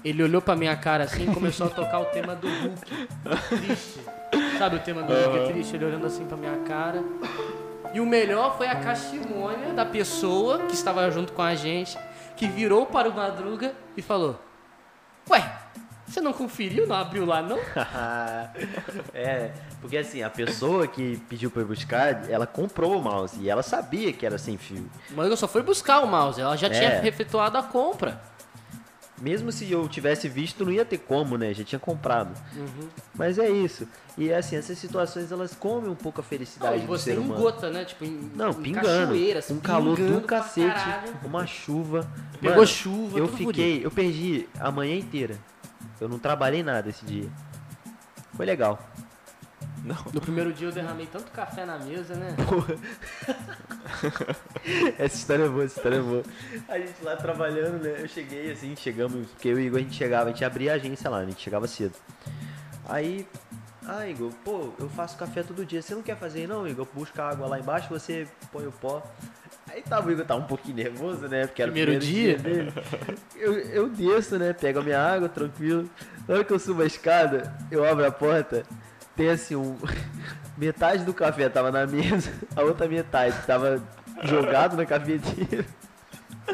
ele 0.05 0.23
olhou 0.23 0.41
pra 0.41 0.55
minha 0.57 0.77
cara 0.77 1.05
assim 1.05 1.29
e 1.31 1.35
começou 1.35 1.67
a 1.67 1.71
tocar 1.71 1.99
o 2.01 2.05
tema 2.07 2.35
do 2.37 2.47
Hulk. 2.47 3.09
Triste. 3.49 4.01
Sabe 4.59 4.77
o 4.77 4.79
tema 4.81 5.03
do 5.03 5.13
Hulk 5.13 5.53
triste? 5.53 5.75
Ele 5.77 5.85
olhando 5.85 6.07
assim 6.07 6.25
pra 6.25 6.37
minha 6.37 6.57
cara. 6.61 7.03
E 7.93 8.01
o 8.01 8.07
melhor 8.07 8.57
foi 8.57 8.69
a 8.69 8.77
castimônia 8.77 9.73
da 9.75 9.85
pessoa 9.85 10.61
que 10.61 10.73
estava 10.75 11.11
junto 11.11 11.33
com 11.33 11.43
a 11.43 11.55
gente, 11.57 11.99
que 12.37 12.47
virou 12.47 12.87
para 12.87 13.09
o 13.11 13.15
Madruga 13.15 13.75
e 13.97 14.01
falou: 14.01 14.41
Ué, 15.31 15.53
você 16.07 16.21
não 16.21 16.33
conferiu, 16.33 16.87
não 16.87 16.97
abriu 16.97 17.25
lá 17.25 17.41
não? 17.43 17.59
é, 19.15 19.51
porque 19.81 19.97
assim, 19.97 20.23
a 20.23 20.29
pessoa 20.31 20.87
que 20.87 21.17
pediu 21.29 21.51
pra 21.51 21.63
eu 21.63 21.67
buscar, 21.67 22.29
ela 22.31 22.47
comprou 22.47 22.99
o 22.99 23.03
mouse 23.03 23.39
e 23.41 23.49
ela 23.49 23.63
sabia 23.63 24.13
que 24.13 24.27
era 24.27 24.37
sem 24.39 24.59
fio. 24.59 24.91
O 25.11 25.15
Madruga 25.15 25.37
só 25.37 25.49
foi 25.49 25.63
buscar 25.63 26.01
o 26.01 26.07
mouse, 26.07 26.41
ela 26.41 26.57
já 26.57 26.69
tinha 26.69 26.95
É. 26.95 27.07
efetuado 27.07 27.57
a 27.57 27.63
compra. 27.63 28.21
Mesmo 29.23 29.53
se 29.53 29.71
eu 29.71 29.89
tivesse 29.89 30.29
visto, 30.29 30.65
não 30.65 30.73
ia 30.73 30.85
ter 30.85 30.99
como, 30.99 31.39
né? 31.39 31.55
Já 31.55 31.63
tinha 31.63 31.79
comprado. 31.79 32.37
Uhum. 32.57 32.89
Mas 33.15 33.39
é 33.39 33.49
isso. 33.49 33.87
E 34.19 34.33
assim, 34.33 34.57
essas 34.57 34.77
situações 34.77 35.31
elas 35.31 35.55
comem 35.55 35.89
um 35.89 35.95
pouco 35.95 36.21
a 36.21 36.23
Não, 36.25 36.29
felicidade 36.29 36.79
e 36.79 36.81
do 36.81 36.87
você 36.89 37.13
ser 37.13 37.19
em 37.19 37.23
humano. 37.23 37.41
gota, 37.41 37.71
né? 37.71 37.85
Tipo, 37.85 38.05
em, 38.05 38.31
Não, 38.35 38.51
em 38.51 38.55
pingando. 38.55 38.87
cachoeiras, 38.89 39.49
Um 39.51 39.61
calor 39.61 39.97
pingando 39.97 40.21
do 40.21 40.27
cacete, 40.27 40.75
caralho. 40.75 41.15
uma 41.25 41.47
chuva. 41.47 42.11
Pegou 42.41 42.57
Mano, 42.57 42.67
chuva, 42.67 43.19
Eu 43.19 43.29
fiquei, 43.29 43.87
eu 43.87 43.91
perdi 43.93 44.49
a 44.59 44.73
manhã 44.73 44.97
inteira. 44.97 45.39
Eu 46.01 46.09
não 46.09 46.19
trabalhei 46.19 46.65
nada 46.65 46.91
esse 46.91 47.05
dia. 47.05 47.31
Foi 48.35 48.45
legal. 48.45 48.77
No 49.85 50.21
primeiro 50.21 50.53
dia 50.53 50.69
eu 50.69 50.73
derramei 50.73 51.07
tanto 51.07 51.31
café 51.33 51.65
na 51.65 51.79
mesa, 51.79 52.15
né? 52.15 52.37
Essa 54.97 55.17
história 55.17 55.45
é 55.45 55.49
boa, 55.49 55.65
essa 55.65 55.77
história 55.77 55.97
é 55.97 56.01
boa. 56.01 56.23
A 56.69 56.79
gente 56.79 57.03
lá 57.03 57.17
trabalhando, 57.17 57.83
né? 57.83 57.97
Eu 57.99 58.09
cheguei 58.09 58.53
assim, 58.53 58.77
chegamos, 58.77 59.29
porque 59.31 59.49
eu 59.49 59.59
e 59.59 59.65
o 59.65 59.67
Igor 59.67 59.81
a 59.81 59.83
gente 59.83 59.97
chegava, 59.97 60.31
a 60.31 60.33
gente 60.33 60.45
abria 60.45 60.73
a 60.73 60.75
agência 60.77 61.11
lá, 61.11 61.19
a 61.19 61.25
gente 61.25 61.43
chegava 61.43 61.67
cedo. 61.67 61.95
Aí, 62.89 63.27
ah, 63.87 64.07
Igor, 64.07 64.31
pô, 64.45 64.73
eu 64.79 64.89
faço 64.91 65.17
café 65.17 65.43
todo 65.43 65.67
dia. 65.67 65.83
Você 65.83 65.95
não 65.95 66.03
quer 66.03 66.17
fazer, 66.17 66.47
não, 66.47 66.67
Igor? 66.67 66.87
Busca 66.95 67.25
água 67.25 67.49
lá 67.49 67.59
embaixo, 67.59 67.89
você 67.89 68.29
põe 68.53 68.67
o 68.67 68.73
pó. 68.73 69.03
Aí 69.69 69.83
tava, 69.83 70.09
o 70.09 70.13
Igor 70.13 70.25
tava 70.25 70.41
um 70.41 70.47
pouquinho 70.47 70.77
nervoso, 70.77 71.27
né? 71.29 71.47
Porque 71.47 71.63
era 71.63 71.71
o 71.71 71.75
Primeiro 71.75 72.01
primeiro 72.01 72.01
dia? 72.01 72.39
dia, 72.39 72.41
dele. 72.55 72.73
Eu, 73.35 73.59
eu 73.59 73.89
desço, 73.89 74.39
né? 74.39 74.53
Pego 74.53 74.79
a 74.79 74.83
minha 74.83 75.01
água, 75.01 75.29
tranquilo. 75.29 75.91
Na 76.29 76.35
hora 76.35 76.45
que 76.45 76.53
eu 76.53 76.59
subo 76.59 76.83
a 76.83 76.87
escada, 76.87 77.53
eu 77.71 77.85
abro 77.85 78.07
a 78.07 78.13
porta, 78.13 78.63
tem 79.17 79.31
assim 79.31 79.57
um. 79.57 79.77
Metade 80.57 81.05
do 81.05 81.15
café 81.15 81.49
tava 81.49 81.73
na 81.73 81.87
mesa, 81.87 82.31
a 82.55 82.61
outra 82.61 82.87
metade 82.87 83.35
tava 83.47 83.83
jogado 84.23 84.77
na 84.77 84.85
cafeteira. 84.85 85.65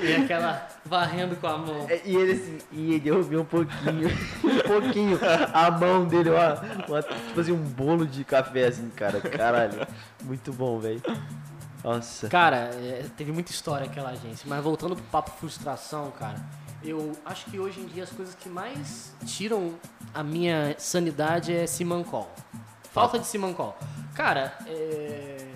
E 0.01 0.15
aquela 0.15 0.69
varrendo 0.85 1.35
com 1.37 1.47
a 1.49 1.59
mão. 1.59 1.87
É, 1.91 2.01
E 2.05 2.15
ele 2.15 2.33
assim, 2.33 2.59
e 2.71 2.95
ele 2.95 3.11
ouviu 3.11 3.41
um 3.41 3.45
pouquinho, 3.45 4.09
um 4.45 4.59
pouquinho, 4.69 5.19
a 5.53 5.71
mão 5.71 6.07
dele, 6.07 6.31
uma, 6.31 6.55
uma- 6.87 7.03
tipo 7.03 7.41
assim, 7.41 7.53
um 7.53 7.57
bolo 7.63 8.07
de 8.07 8.23
café, 8.25 8.67
assim, 8.69 8.89
cara, 8.91 9.21
caralho, 9.21 9.85
muito 10.23 10.53
bom, 10.53 10.79
velho. 10.79 11.03
Nossa, 11.83 12.29
Cara, 12.29 12.71
é, 12.75 13.05
teve 13.17 13.33
muita 13.33 13.51
história 13.51 13.87
aquela 13.87 14.11
agência. 14.11 14.45
Mas 14.47 14.63
voltando 14.63 14.95
pro 14.95 15.05
papo 15.07 15.33
frustração, 15.41 16.11
cara, 16.13 16.37
eu 16.83 17.13
acho 17.25 17.47
que 17.47 17.59
hoje 17.59 17.81
em 17.81 17.87
dia 17.87 18.05
as 18.05 18.11
coisas 18.11 18.35
que 18.35 18.49
mais 18.49 19.13
tiram 19.27 19.75
a 20.15 20.23
minha 20.23 20.75
sanidade 20.79 21.53
é 21.55 21.67
Simancol. 21.67 22.31
Falta 22.93 23.19
de 23.19 23.27
Simancol. 23.27 23.77
Cara, 24.15 24.57
é, 24.67 25.47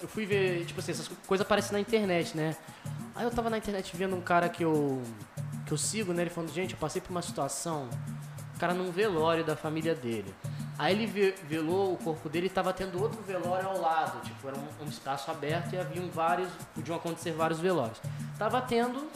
eu 0.00 0.08
fui 0.08 0.24
ver, 0.26 0.64
tipo 0.64 0.80
assim, 0.80 0.92
essas 0.92 1.08
coisas 1.26 1.44
aparecem 1.44 1.72
na 1.72 1.80
internet, 1.80 2.36
né? 2.36 2.56
Aí 3.14 3.24
eu 3.24 3.30
tava 3.30 3.48
na 3.50 3.58
internet 3.58 3.96
vendo 3.96 4.14
um 4.16 4.20
cara 4.20 4.48
que 4.48 4.62
eu, 4.64 5.02
que 5.66 5.72
eu 5.72 5.78
sigo, 5.78 6.12
né? 6.12 6.22
Ele 6.22 6.30
falando, 6.30 6.52
gente, 6.52 6.72
eu 6.74 6.78
passei 6.78 7.00
por 7.00 7.10
uma 7.10 7.22
situação, 7.22 7.88
o 8.54 8.58
cara 8.58 8.72
num 8.74 8.90
velório 8.90 9.44
da 9.44 9.56
família 9.56 9.94
dele. 9.94 10.34
Aí 10.78 10.94
ele 10.94 11.06
ve- 11.06 11.34
velou 11.48 11.94
o 11.94 11.96
corpo 11.96 12.28
dele 12.28 12.46
e 12.46 12.50
tava 12.50 12.70
tendo 12.72 13.02
outro 13.02 13.22
velório 13.22 13.66
ao 13.68 13.80
lado. 13.80 14.20
Tipo, 14.20 14.48
era 14.48 14.56
um, 14.58 14.84
um 14.84 14.88
espaço 14.88 15.30
aberto 15.30 15.72
e 15.74 15.78
haviam 15.78 16.08
vários, 16.10 16.50
podiam 16.74 16.96
acontecer 16.96 17.32
vários 17.32 17.58
velórios. 17.58 17.98
Tava 18.38 18.60
tendo, 18.60 19.08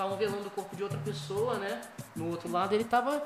estavam 0.00 0.16
velando 0.16 0.46
o 0.46 0.50
corpo 0.50 0.74
de 0.74 0.82
outra 0.82 0.98
pessoa, 0.98 1.58
né? 1.58 1.82
No 2.16 2.30
outro 2.30 2.50
lado, 2.50 2.74
ele 2.74 2.84
tava 2.84 3.22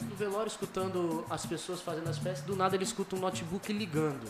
no 0.00 0.16
velório 0.16 0.48
escutando 0.48 1.24
as 1.30 1.46
pessoas 1.46 1.80
fazendo 1.80 2.08
as 2.10 2.18
peças. 2.18 2.44
Do 2.44 2.56
nada 2.56 2.74
ele 2.74 2.82
escuta 2.82 3.14
um 3.14 3.20
notebook 3.20 3.72
ligando. 3.72 4.26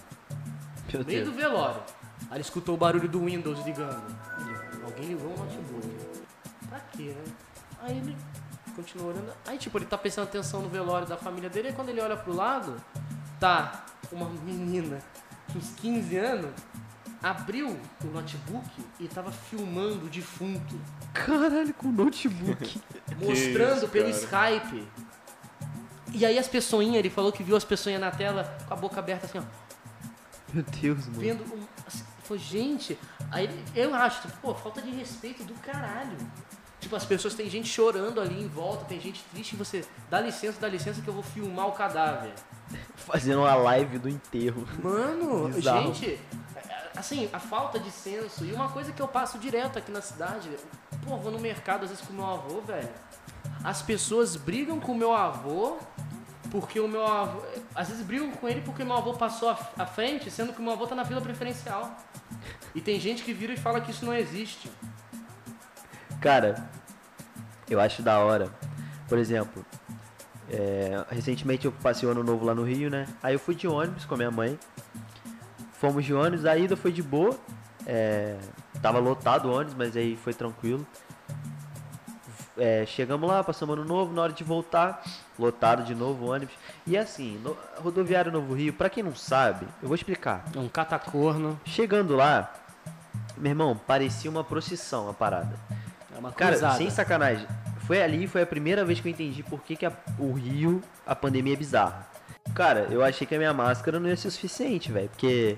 Meu 0.93 1.01
No 1.01 1.07
meio 1.07 1.25
Deus. 1.25 1.35
do 1.35 1.41
velório. 1.41 1.81
Aí 2.31 2.37
ele 2.37 2.43
escutou 2.43 2.75
o 2.75 2.79
barulho 2.79 3.09
do 3.09 3.25
Windows 3.25 3.65
ligando. 3.65 4.15
Alguém 4.85 5.07
ligou 5.07 5.33
o 5.33 5.39
notebook. 5.39 5.89
Pra 6.69 6.81
quê, 6.81 7.15
né? 7.17 7.33
Aí 7.81 7.97
ele 7.97 8.15
continuou 8.77 9.11
olhando. 9.11 9.33
Aí, 9.47 9.57
tipo, 9.57 9.79
ele 9.79 9.87
tá 9.87 9.97
prestando 9.97 10.29
atenção 10.29 10.61
no 10.61 10.69
velório 10.69 11.07
da 11.07 11.17
família 11.17 11.49
dele. 11.49 11.71
E 11.71 11.73
quando 11.73 11.89
ele 11.89 12.01
olha 12.03 12.17
pro 12.17 12.35
lado, 12.35 12.77
tá 13.41 13.87
uma 14.13 14.29
menina 14.29 14.99
uns 15.57 15.71
15 15.77 16.17
anos. 16.19 16.51
Abriu 17.23 17.79
o 18.03 18.07
notebook 18.07 18.69
e 18.99 19.07
tava 19.07 19.31
filmando 19.31 20.07
o 20.07 20.09
defunto, 20.09 20.81
Caralho, 21.13 21.75
com 21.75 21.93
notebook. 21.93 22.81
mostrando 23.21 23.79
isso, 23.79 23.89
pelo 23.89 24.13
cara. 24.27 24.55
Skype. 24.57 24.89
E 26.13 26.25
aí 26.25 26.39
as 26.39 26.49
pessoinhas, 26.49 26.97
ele 26.97 27.11
falou 27.11 27.31
que 27.31 27.43
viu 27.43 27.57
as 27.57 27.65
pessoinhas 27.65 28.01
na 28.01 28.11
tela 28.11 28.45
com 28.67 28.73
a 28.73 28.77
boca 28.77 28.99
aberta 28.99 29.27
assim, 29.27 29.39
ó. 29.39 29.43
Meu 30.53 30.65
Deus, 30.65 31.07
mano. 31.07 31.21
vendo 31.21 31.45
um. 31.55 31.63
Assim, 31.87 32.05
falou, 32.23 32.43
gente, 32.43 32.99
aí 33.31 33.49
eu 33.75 33.95
acho, 33.95 34.23
tipo, 34.23 34.37
pô, 34.39 34.55
falta 34.55 34.81
de 34.81 34.91
respeito 34.91 35.45
do 35.45 35.55
caralho. 35.55 36.17
Tipo, 36.81 36.97
as 36.97 37.05
pessoas 37.05 37.35
tem 37.35 37.49
gente 37.49 37.69
chorando 37.69 38.21
ali 38.21 38.43
em 38.43 38.49
volta, 38.49 38.87
tem 38.87 38.99
gente 38.99 39.23
triste 39.31 39.53
e 39.53 39.57
você. 39.57 39.85
Dá 40.09 40.21
licença, 40.21 40.59
dá 40.59 40.67
licença 40.67 41.03
que 41.03 41.09
eu 41.09 41.15
vou 41.15 41.23
filmar 41.23 41.69
o 41.69 41.73
cadáver. 41.73 42.33
Fazendo 42.97 43.41
uma 43.41 43.55
live 43.55 43.99
do 43.99 44.09
enterro. 44.09 44.67
Mano, 44.83 45.49
Bizarro. 45.49 45.95
gente, 45.95 46.19
assim, 46.97 47.29
a 47.33 47.39
falta 47.39 47.79
de 47.79 47.91
senso. 47.91 48.45
E 48.47 48.53
uma 48.53 48.71
coisa 48.71 48.93
que 48.93 49.01
eu 49.01 49.07
passo 49.07 49.39
direto 49.39 49.79
aqui 49.79 49.93
na 49.93 50.01
cidade, 50.01 50.49
pô, 51.05 51.17
vou 51.19 51.31
no 51.31 51.39
mercado 51.39 51.85
às 51.85 51.91
vezes 51.91 52.05
com 52.05 52.15
meu 52.15 52.27
avô, 52.27 52.63
velho. 52.63 52.89
As 53.63 53.83
pessoas 53.83 54.37
brigam 54.37 54.81
com 54.81 54.93
o 54.93 54.97
meu 54.97 55.13
avô 55.13 55.77
porque 56.51 56.81
o 56.81 56.89
meu 56.89 57.07
avô. 57.07 57.43
Às 57.75 57.89
vezes 57.89 58.05
brigam 58.05 58.31
com 58.33 58.49
ele 58.49 58.63
porque 58.63 58.83
o 58.83 58.87
meu 58.87 58.97
avô 58.97 59.13
passou 59.13 59.51
à 59.51 59.59
à 59.79 59.87
frente, 59.87 60.31
sendo 60.31 60.53
que 60.55 60.61
o 60.61 60.63
meu 60.63 60.73
avô 60.73 60.87
tá 60.87 60.95
na 60.95 61.05
fila 61.05 61.21
preferencial. 61.21 61.95
E 62.75 62.81
tem 62.81 62.99
gente 62.99 63.23
que 63.23 63.33
vira 63.33 63.53
e 63.53 63.57
fala 63.57 63.81
que 63.81 63.91
isso 63.91 64.05
não 64.05 64.15
existe. 64.15 64.71
Cara, 66.21 66.69
eu 67.69 67.81
acho 67.81 68.03
da 68.03 68.19
hora. 68.19 68.51
Por 69.09 69.19
exemplo, 69.19 69.65
é, 70.51 71.05
recentemente 71.11 71.65
eu 71.65 71.73
passei 71.73 72.09
o 72.09 72.13
ano 72.13 72.23
novo 72.23 72.45
lá 72.45 72.55
no 72.55 72.63
Rio, 72.63 72.91
né? 72.91 73.07
Aí 73.23 73.35
eu 73.35 73.39
fui 73.39 73.55
de 73.55 73.67
ônibus 73.67 74.05
com 74.05 74.15
a 74.15 74.17
minha 74.17 74.31
mãe. 74.31 74.59
Fomos 75.73 76.05
de 76.05 76.13
ônibus, 76.13 76.45
a 76.45 76.57
ida 76.59 76.77
foi 76.77 76.93
de 76.93 77.03
boa. 77.03 77.39
É, 77.87 78.37
tava 78.83 78.99
lotado 78.99 79.49
o 79.49 79.53
ônibus, 79.53 79.75
mas 79.75 79.97
aí 79.97 80.15
foi 80.17 80.35
tranquilo. 80.35 80.87
É, 82.59 82.85
chegamos 82.85 83.27
lá, 83.27 83.43
passamos 83.43 83.75
ano 83.75 83.87
novo, 83.87 84.13
na 84.13 84.21
hora 84.21 84.33
de 84.35 84.45
voltar, 84.45 85.03
lotado 85.39 85.83
de 85.85 85.95
novo 85.95 86.27
o 86.27 86.31
ônibus. 86.31 86.55
E 86.87 86.99
assim, 86.99 87.39
no, 87.39 87.57
rodoviário 87.83 88.31
Novo 88.31 88.53
Rio, 88.53 88.75
pra 88.75 88.91
quem 88.91 89.03
não 89.03 89.15
sabe, 89.15 89.67
eu 89.81 89.89
vou 89.89 89.95
explicar. 89.95 90.45
É 90.55 90.59
um 90.59 90.69
catacorno, 90.69 91.59
Chegando 91.65 92.15
lá, 92.15 92.53
meu 93.39 93.51
irmão, 93.51 93.81
parecia 93.87 94.31
uma 94.31 94.45
procissão 94.45 95.09
a 95.09 95.15
parada. 95.15 95.59
É 96.21 96.27
uma 96.29 96.33
Cara, 96.33 96.53
cruzada. 96.53 96.77
sem 96.77 96.91
sacanagem. 96.91 97.47
Foi 97.87 98.01
ali, 98.03 98.27
foi 98.29 98.43
a 98.43 98.47
primeira 98.47 98.85
vez 98.85 99.01
que 99.01 99.09
eu 99.09 99.13
entendi 99.13 99.43
por 99.43 99.61
que, 99.63 99.75
que 99.75 99.85
a- 99.87 99.93
o 100.19 100.33
Rio, 100.33 100.81
a 101.07 101.15
pandemia 101.17 101.55
é 101.55 101.57
bizarra. 101.57 102.07
Cara, 102.55 102.87
eu 102.91 103.03
achei 103.03 103.27
que 103.27 103.35
a 103.35 103.39
minha 103.39 103.53
máscara 103.53 103.99
não 103.99 104.09
ia 104.09 104.17
ser 104.17 104.31
suficiente, 104.31 104.91
velho. 104.93 105.09
Porque 105.09 105.57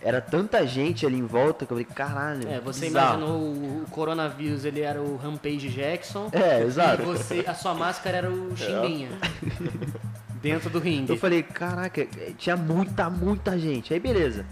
era 0.00 0.20
tanta 0.20 0.66
gente 0.66 1.04
ali 1.06 1.16
em 1.18 1.26
volta 1.26 1.64
que 1.66 1.72
eu 1.72 1.76
falei, 1.76 1.84
caralho. 1.84 2.48
É, 2.48 2.58
você 2.60 2.86
bizarro. 2.86 3.18
imaginou 3.18 3.40
o, 3.40 3.82
o 3.82 3.86
coronavírus, 3.90 4.64
ele 4.64 4.80
era 4.80 5.00
o 5.00 5.16
Rampage 5.16 5.68
Jackson. 5.68 6.28
É, 6.32 6.62
exato. 6.62 7.02
E 7.02 7.04
você, 7.04 7.44
a 7.46 7.54
sua 7.54 7.74
máscara 7.74 8.16
era 8.18 8.30
o 8.30 8.56
Chimbinha. 8.56 9.08
Dentro 10.42 10.68
do 10.70 10.78
ringue. 10.80 11.12
Eu 11.12 11.16
falei, 11.18 11.42
caraca, 11.42 12.04
tinha 12.36 12.56
muita, 12.56 13.08
muita 13.08 13.56
gente. 13.58 13.94
Aí 13.94 14.00
beleza. 14.00 14.44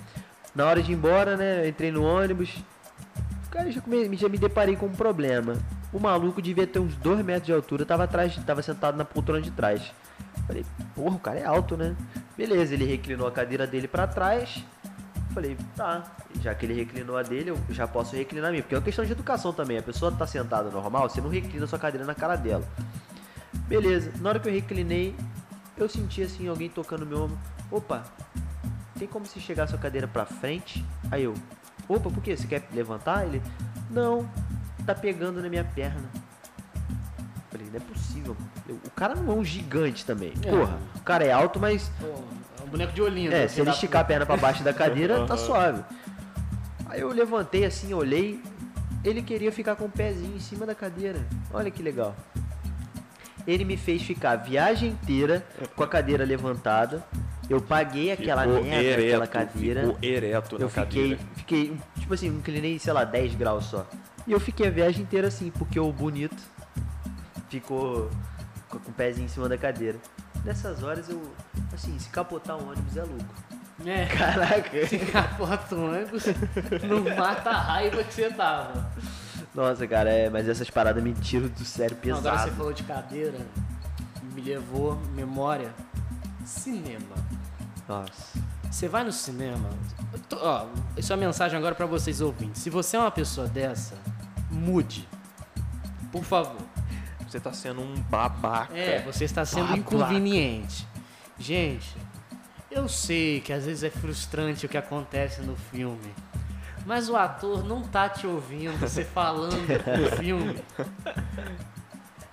Na 0.55 0.67
hora 0.67 0.83
de 0.83 0.93
ir 0.93 0.95
embora, 0.95 1.37
né? 1.37 1.65
Eu 1.65 1.69
entrei 1.69 1.91
no 1.91 2.05
ônibus. 2.05 2.55
Cara, 3.51 3.71
já, 3.71 3.81
come- 3.81 4.17
já 4.17 4.29
me 4.29 4.39
deparei 4.39 4.77
com 4.77 4.87
um 4.87 4.93
problema. 4.95 5.57
O 5.93 5.99
maluco 5.99 6.41
devia 6.41 6.67
ter 6.67 6.79
uns 6.79 6.95
2 6.97 7.25
metros 7.25 7.47
de 7.47 7.53
altura, 7.53 7.85
tava 7.85 8.05
atrás, 8.05 8.37
tava 8.47 8.63
sentado 8.63 8.97
na 8.97 9.05
poltrona 9.05 9.41
de 9.43 9.51
trás. 9.51 9.93
Falei, 10.47 10.65
porra, 10.95 11.17
o 11.17 11.19
cara 11.19 11.39
é 11.41 11.45
alto, 11.45 11.77
né? 11.77 11.97
Beleza, 12.37 12.75
ele 12.75 12.85
reclinou 12.85 13.27
a 13.27 13.33
cadeira 13.33 13.67
dele 13.67 13.89
pra 13.89 14.07
trás. 14.07 14.65
Falei, 15.35 15.57
tá, 15.77 16.05
já 16.41 16.55
que 16.55 16.67
ele 16.67 16.75
reclinou 16.75 17.17
a 17.17 17.23
dele, 17.23 17.51
eu 17.51 17.59
já 17.71 17.87
posso 17.87 18.15
reclinar 18.17 18.49
a 18.49 18.51
minha. 18.51 18.63
Porque 18.63 18.75
é 18.75 18.79
uma 18.79 18.85
questão 18.85 19.05
de 19.05 19.13
educação 19.13 19.53
também. 19.53 19.79
A 19.79 19.83
pessoa 19.83 20.11
tá 20.13 20.27
sentada 20.27 20.71
normal, 20.71 21.09
você 21.09 21.21
não 21.21 21.29
reclina 21.29 21.65
a 21.65 21.69
sua 21.69 21.79
cadeira 21.79 22.07
na 22.07 22.15
cara 22.15 22.37
dela. 22.37 22.65
Beleza, 23.67 24.13
na 24.21 24.29
hora 24.31 24.39
que 24.41 24.49
eu 24.49 24.53
reclinei, 24.53 25.15
eu 25.77 25.89
senti 25.89 26.23
assim 26.23 26.49
alguém 26.49 26.69
tocando 26.69 27.05
meu 27.07 27.25
ombro. 27.25 27.39
Opa, 27.71 28.05
tem 28.99 29.07
como 29.07 29.27
você 29.27 29.39
chegar 29.41 29.65
a 29.65 29.67
sua 29.69 29.79
cadeira 29.79 30.09
pra 30.09 30.25
frente? 30.27 30.85
Aí 31.11 31.25
eu, 31.25 31.35
opa, 31.95 32.11
por 32.11 32.23
quê? 32.23 32.37
Você 32.37 32.47
quer 32.47 32.63
levantar? 32.73 33.25
Ele, 33.27 33.43
não, 33.91 34.29
tá 34.87 34.95
pegando 34.95 35.43
na 35.43 35.49
minha 35.49 35.65
perna. 35.65 36.03
Falei, 37.51 37.67
não 37.69 37.77
é 37.77 37.81
possível. 37.81 38.37
Eu- 38.69 38.79
o 38.85 38.91
cara 38.91 39.15
não 39.15 39.33
é 39.33 39.35
um 39.37 39.45
gigante 39.45 40.05
também. 40.07 40.33
É. 40.45 40.51
Porra, 40.51 40.79
o 40.97 41.01
cara 41.01 41.25
é 41.25 41.33
alto, 41.33 41.59
mas 41.59 41.91
Pô, 42.01 42.07
é 42.07 42.65
um 42.65 42.69
boneco 42.69 42.93
de 42.93 43.03
olhinho. 43.03 43.33
é, 43.33 43.43
né? 43.43 43.49
se 43.49 43.61
ele 43.61 43.71
esticar 43.71 44.03
a 44.03 44.05
perna 44.05 44.25
pra 44.25 44.37
baixo 44.37 44.63
da 44.63 44.73
cadeira, 44.73 45.27
tá 45.27 45.37
suave. 45.39 45.83
Aí 46.87 47.01
eu 47.01 47.09
levantei 47.13 47.65
assim, 47.65 47.93
olhei. 47.93 48.43
Ele 49.03 49.23
queria 49.23 49.51
ficar 49.51 49.77
com 49.77 49.87
o 49.87 49.91
pezinho 49.91 50.37
em 50.37 50.41
cima 50.41 50.67
da 50.67 50.75
cadeira. 50.75 51.19
Olha 51.53 51.71
que 51.71 51.83
legal. 51.83 52.15
Ele 53.47 53.65
me 53.65 53.77
fez 53.77 54.03
ficar 54.03 54.33
a 54.33 54.37
viagem 54.37 54.91
inteira 54.91 55.45
com 55.75 55.83
a 55.83 55.89
cadeira 55.89 56.23
levantada. 56.25 57.03
Eu 57.51 57.61
paguei 57.61 58.13
aquela 58.13 58.45
Ficou 58.45 58.63
merda, 58.63 59.03
aquela 59.03 59.27
cadeira. 59.27 59.81
Ficou 59.81 59.99
ereto 60.01 60.57
na 60.57 60.65
Eu 60.65 60.69
fiquei, 60.69 60.85
cadeira. 60.85 61.19
fiquei, 61.35 61.77
tipo 61.99 62.15
assim, 62.15 62.29
inclinei, 62.29 62.79
sei 62.79 62.93
lá, 62.93 63.03
10 63.03 63.35
graus 63.35 63.65
só. 63.67 63.85
E 64.25 64.31
eu 64.31 64.39
fiquei 64.39 64.69
a 64.69 64.71
viagem 64.71 65.03
inteira 65.03 65.27
assim, 65.27 65.51
porque 65.51 65.81
o 65.81 65.93
bonito 65.93 66.41
ficou 67.49 68.09
com 68.69 68.77
o 68.77 68.93
pezinho 68.93 69.25
em 69.25 69.29
cima 69.29 69.49
da 69.49 69.59
cadeira. 69.59 69.99
Nessas 70.45 70.83
horas 70.85 71.09
eu, 71.11 71.21
assim, 71.75 71.99
se 71.99 72.09
capotar 72.11 72.57
um 72.57 72.69
ônibus 72.71 72.97
é 72.97 73.03
lucro. 73.03 73.27
É, 73.85 74.07
Caraca. 74.15 74.87
se 74.87 74.99
capota 74.99 75.75
um 75.75 75.89
ônibus, 75.91 76.25
não 76.87 77.17
mata 77.17 77.51
a 77.51 77.61
raiva 77.61 78.05
que 78.05 78.15
você 78.15 78.31
tava. 78.31 78.91
Nossa, 79.53 79.87
cara, 79.89 80.09
é, 80.11 80.31
mas 80.31 80.49
essas 80.49 80.71
paradas 80.71 81.03
me 81.03 81.13
tiram 81.15 81.49
do 81.49 81.65
sério 81.65 81.97
Não, 81.97 82.01
pesado. 82.03 82.29
agora 82.29 82.43
você 82.51 82.57
falou 82.57 82.73
de 82.73 82.83
cadeira, 82.85 83.39
me 84.33 84.41
levou 84.41 84.97
memória. 85.17 85.75
Cinema. 86.45 87.17
Nossa. 87.91 88.39
Você 88.71 88.87
vai 88.89 89.03
no 89.03 89.11
cinema. 89.13 89.69
tô- 90.29 90.37
ó, 90.41 90.67
isso 90.97 91.13
é 91.13 91.17
uma 91.17 91.27
mensagem 91.27 91.59
agora 91.59 91.75
pra 91.75 91.87
vocês 91.87 92.21
ouvintes. 92.21 92.63
Se 92.63 92.71
você 92.71 92.97
é 92.97 93.01
uma 93.01 93.11
pessoa 93.11 93.49
dessa, 93.49 93.97
mude. 94.51 95.09
Por 96.13 96.23
favor. 96.25 96.61
Você 97.29 97.41
tá 97.41 97.53
sendo 97.53 97.81
um 97.81 97.95
babaca. 98.03 98.77
É, 98.77 99.03
você 99.03 99.25
está 99.25 99.45
sendo 99.45 99.69
Babaca. 99.69 99.79
inconveniente. 99.81 100.87
Gente, 101.39 101.97
eu 102.71 102.89
sei 102.89 103.41
que 103.41 103.53
às 103.53 103.65
vezes 103.65 103.83
é 103.83 103.91
frustrante 103.91 104.67
o 104.67 104.69
que 104.69 104.77
acontece 104.79 105.41
no 105.43 105.57
filme. 105.57 106.15
Mas 106.87 107.09
o 107.09 107.17
ator 107.17 107.65
não 107.65 107.83
tá 107.83 108.09
te 108.09 108.27
ouvindo, 108.27 108.77
você 108.79 109.05
falando 109.05 109.55
no 109.99 110.17
filme. 110.17 110.63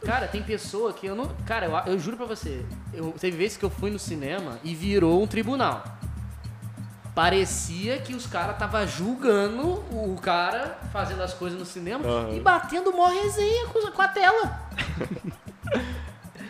Cara, 0.07 0.25
tem 0.25 0.41
pessoa 0.41 0.93
que 0.93 1.05
eu 1.05 1.13
não. 1.13 1.27
Cara, 1.45 1.65
eu, 1.65 1.93
eu 1.93 1.99
juro 1.99 2.15
pra 2.15 2.25
você, 2.25 2.65
eu, 2.93 3.11
teve 3.19 3.35
vezes 3.35 3.57
que 3.57 3.65
eu 3.65 3.69
fui 3.69 3.91
no 3.91 3.99
cinema 3.99 4.57
e 4.63 4.73
virou 4.73 5.21
um 5.21 5.27
tribunal. 5.27 5.83
Parecia 7.13 7.97
que 7.97 8.13
os 8.15 8.25
caras 8.25 8.57
tava 8.57 8.87
julgando 8.87 9.83
o 9.91 10.17
cara 10.21 10.79
fazendo 10.93 11.21
as 11.23 11.33
coisas 11.33 11.59
no 11.59 11.65
cinema 11.65 12.05
e 12.33 12.39
batendo 12.39 12.93
mó 12.93 13.07
resenha 13.07 13.67
com, 13.67 13.91
com 13.91 14.01
a 14.01 14.07
tela. 14.07 14.61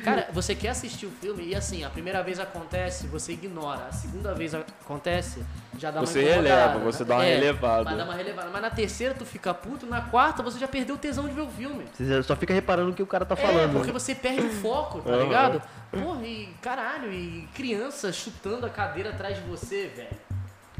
Cara, 0.08 0.28
você 0.32 0.56
quer 0.56 0.70
assistir 0.70 1.06
o 1.06 1.12
filme 1.12 1.44
e 1.48 1.54
assim, 1.56 1.84
a 1.84 1.90
primeira 1.90 2.24
vez 2.24 2.40
acontece, 2.40 3.08
você 3.08 3.34
ignora. 3.34 3.88
A 3.90 3.92
segunda 3.92 4.34
vez 4.34 4.54
acontece, 4.56 5.44
já 5.78 5.92
dá 5.92 6.00
Você 6.00 6.22
uma 6.24 6.30
releva, 6.36 6.80
você 6.80 7.04
dá 7.04 7.16
uma 7.16 7.26
É, 7.26 7.36
relevada. 7.36 7.84
Vai 7.84 7.98
dar 7.98 8.06
uma 8.06 8.14
relevada. 8.16 8.50
Mas 8.50 8.62
na 8.62 8.70
terceira 8.70 9.14
tu 9.14 9.26
fica 9.26 9.54
puto, 9.54 9.86
na 9.86 10.02
quarta 10.02 10.42
você 10.42 10.58
já 10.58 10.68
perdeu 10.68 10.96
o 10.96 10.98
tesão 10.98 11.28
de 11.28 11.34
ver 11.34 11.42
o 11.42 11.50
filme. 11.50 11.84
Você 11.94 12.24
só 12.24 12.36
fica 12.38 12.54
reparando 12.54 12.92
o 12.92 12.94
que 12.94 13.04
o 13.04 13.08
cara 13.08 13.26
tá 13.26 13.36
É, 13.36 13.38
falando. 13.38 13.74
porque 13.74 13.92
você 13.92 14.16
perde 14.16 14.46
o 14.46 14.50
foco, 14.50 15.02
tá 15.02 15.10
Aham. 15.12 15.24
ligado? 15.24 15.62
Porra, 15.92 16.26
e 16.26 16.54
caralho, 16.62 17.12
e 17.12 17.48
criança 17.54 18.14
chutando 18.14 18.66
a 18.66 18.70
cadeira 18.70 19.10
atrás 19.10 19.36
de 19.36 19.44
você, 19.44 19.92
velho. 19.94 20.18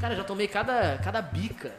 Cara, 0.00 0.14
já 0.16 0.24
tomei 0.24 0.48
cada, 0.48 0.96
cada 1.04 1.20
bica. 1.20 1.72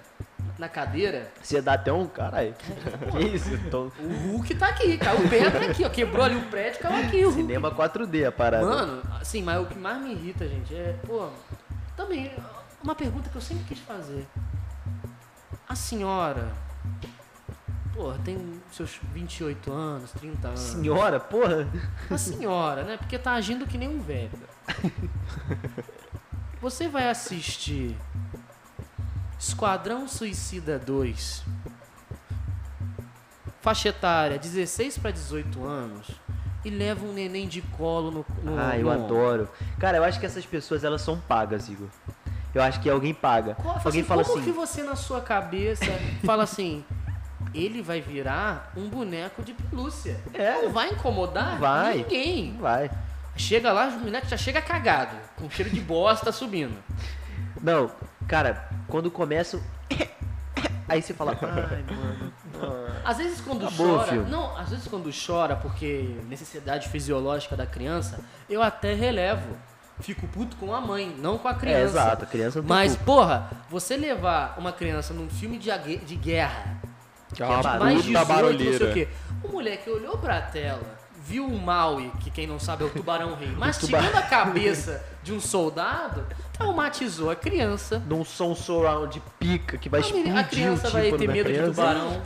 Na 0.59 0.67
cadeira. 0.67 1.31
Você 1.41 1.61
dá 1.61 1.73
até 1.73 1.91
um. 1.91 2.05
Caralho. 2.05 2.53
Que 3.11 3.19
isso? 3.35 3.49
Tô... 3.71 3.85
O 3.99 4.31
Hulk 4.31 4.53
tá 4.55 4.67
aqui, 4.67 4.97
caiu 4.97 5.27
pedra 5.29 5.71
aqui, 5.71 5.85
ó. 5.85 5.89
Quebrou 5.89 6.25
ali 6.25 6.35
o 6.35 6.41
prédio, 6.43 6.81
caiu 6.81 7.07
aqui. 7.07 7.23
O 7.23 7.29
Hulk. 7.29 7.41
Cinema 7.41 7.71
4D 7.71 8.27
a 8.27 8.31
parada. 8.31 8.65
Mano, 8.65 9.01
assim, 9.19 9.41
mas 9.41 9.61
o 9.61 9.65
que 9.65 9.79
mais 9.79 10.01
me 10.01 10.11
irrita, 10.11 10.47
gente, 10.47 10.75
é, 10.75 10.95
pô, 11.07 11.29
também, 11.95 12.31
uma 12.83 12.93
pergunta 12.93 13.29
que 13.29 13.35
eu 13.35 13.41
sempre 13.41 13.63
quis 13.63 13.79
fazer. 13.79 14.27
A 15.67 15.75
senhora, 15.75 16.51
pô, 17.95 18.11
tem 18.25 18.37
seus 18.71 18.99
28 19.13 19.71
anos, 19.71 20.11
30 20.11 20.47
anos. 20.49 20.59
Senhora, 20.59 21.19
porra. 21.19 21.67
A 22.09 22.17
senhora, 22.17 22.83
né? 22.83 22.97
Porque 22.97 23.17
tá 23.17 23.33
agindo 23.33 23.65
que 23.65 23.77
nem 23.77 23.87
um 23.87 24.01
velho. 24.01 24.31
Você 26.61 26.89
vai 26.89 27.09
assistir 27.09 27.95
Esquadrão 29.39 30.07
Suicida 30.07 30.77
2. 30.77 31.43
Faixa 33.61 33.89
etária 33.89 34.37
16 34.37 34.97
para 34.97 35.11
18 35.11 35.63
anos 35.65 36.07
e 36.63 36.69
leva 36.69 37.05
um 37.05 37.13
neném 37.13 37.47
de 37.47 37.61
colo 37.61 38.11
no, 38.11 38.25
no 38.43 38.59
Ah, 38.59 38.77
eu 38.77 38.85
no- 38.85 38.91
adoro. 38.91 39.49
Cara, 39.79 39.97
eu 39.97 40.03
acho 40.03 40.19
que 40.19 40.25
essas 40.25 40.45
pessoas 40.45 40.83
elas 40.83 41.01
são 41.01 41.19
pagas, 41.19 41.69
Igor. 41.69 41.87
Eu 42.53 42.61
acho 42.61 42.79
que 42.81 42.89
alguém 42.89 43.13
paga. 43.13 43.55
Qual- 43.55 43.75
alguém 43.75 44.01
assim, 44.01 44.03
fala 44.03 44.23
como 44.23 44.37
assim. 44.37 44.45
que 44.45 44.51
você 44.51 44.83
na 44.83 44.95
sua 44.95 45.21
cabeça 45.21 45.85
fala 46.25 46.43
assim, 46.43 46.83
ele 47.53 47.81
vai 47.81 48.01
virar 48.01 48.71
um 48.75 48.89
boneco 48.89 49.41
de 49.43 49.53
pelúcia. 49.53 50.19
É. 50.33 50.63
Não 50.63 50.71
vai 50.71 50.89
incomodar 50.91 51.57
Vai. 51.59 51.97
ninguém. 51.99 52.57
Vai. 52.57 52.89
Chega 53.37 53.71
lá, 53.71 53.87
o 53.87 53.99
boneco 53.99 54.27
já 54.27 54.35
chega 54.35 54.61
cagado, 54.61 55.15
com 55.37 55.49
cheiro 55.49 55.69
de 55.71 55.79
bosta 55.79 56.29
subindo. 56.31 56.77
Não, 57.61 57.89
cara, 58.27 58.68
quando 58.89 59.09
começa. 59.11 59.59
Aí 60.87 61.01
você 61.01 61.13
fala, 61.13 61.37
ai, 61.39 61.83
mano. 61.95 62.33
Às 63.05 63.17
vezes 63.17 63.39
quando 63.41 63.65
Acabou 63.67 63.87
o 63.87 63.97
chora, 63.97 64.11
filme. 64.11 64.29
não, 64.29 64.57
às 64.57 64.69
vezes 64.69 64.87
quando 64.87 65.09
chora 65.25 65.55
porque 65.55 66.15
necessidade 66.27 66.89
fisiológica 66.89 67.55
da 67.55 67.65
criança, 67.65 68.19
eu 68.49 68.61
até 68.61 68.93
relevo. 68.93 69.55
Fico 70.01 70.25
puto 70.27 70.55
com 70.55 70.73
a 70.73 70.79
mãe, 70.79 71.13
não 71.19 71.37
com 71.37 71.47
a 71.49 71.53
criança. 71.53 71.79
É, 71.81 71.83
exato, 71.83 72.23
a 72.23 72.27
criança 72.27 72.61
não 72.61 72.69
Mas, 72.69 72.95
culpa. 72.95 73.05
porra, 73.05 73.49
você 73.69 73.97
levar 73.97 74.55
uma 74.57 74.71
criança 74.71 75.13
num 75.13 75.29
filme 75.29 75.57
de, 75.57 75.69
de 75.97 76.15
guerra, 76.15 76.77
Que 77.33 77.43
é 77.43 77.45
uma 77.45 77.55
uma 77.55 77.63
puta 77.63 77.79
mais 77.79 77.95
puta 77.97 78.07
18, 78.07 78.17
não 78.17 78.25
sei 78.25 78.33
o 78.33 78.37
barulheira. 78.41 78.93
quê. 78.93 79.07
O 79.43 79.47
moleque 79.49 79.89
olhou 79.89 80.17
pra 80.17 80.41
tela, 80.41 80.97
viu 81.21 81.45
o 81.45 81.59
Maui, 81.61 82.09
que 82.21 82.31
quem 82.31 82.47
não 82.47 82.57
sabe 82.57 82.83
é 82.83 82.87
o 82.87 82.89
tubarão 82.89 83.35
rei, 83.35 83.49
mastigando 83.57 84.17
a 84.17 84.21
cabeça 84.21 85.03
de 85.21 85.33
um 85.33 85.39
soldado, 85.41 86.25
traumatizou 86.59 87.31
a 87.31 87.35
criança. 87.35 87.99
Num 88.05 88.23
som 88.25 88.53
surround 88.53 89.21
pica 89.39 89.77
que 89.77 89.89
vai 89.89 90.01
A 90.01 90.03
explodir 90.03 90.37
a 90.37 90.43
criança 90.43 90.89
vai 90.89 91.03
tímpano 91.03 91.19
ter 91.19 91.27
medo 91.27 91.47
de 91.47 91.53
criança. 91.53 91.71
tubarão, 91.71 92.21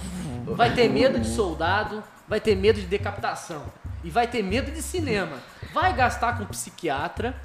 vai 0.56 0.74
ter 0.74 0.90
medo 0.90 1.20
de 1.20 1.28
soldado, 1.28 2.04
vai 2.28 2.40
ter 2.42 2.56
medo 2.56 2.80
de 2.80 2.88
decapitação 2.88 3.64
e 4.04 4.10
vai 4.10 4.28
ter 4.28 4.44
medo 4.44 4.72
de 4.72 4.82
cinema. 4.82 5.38
Vai 5.74 5.94
gastar 5.94 6.38
com 6.38 6.46
psiquiatra 6.46 7.36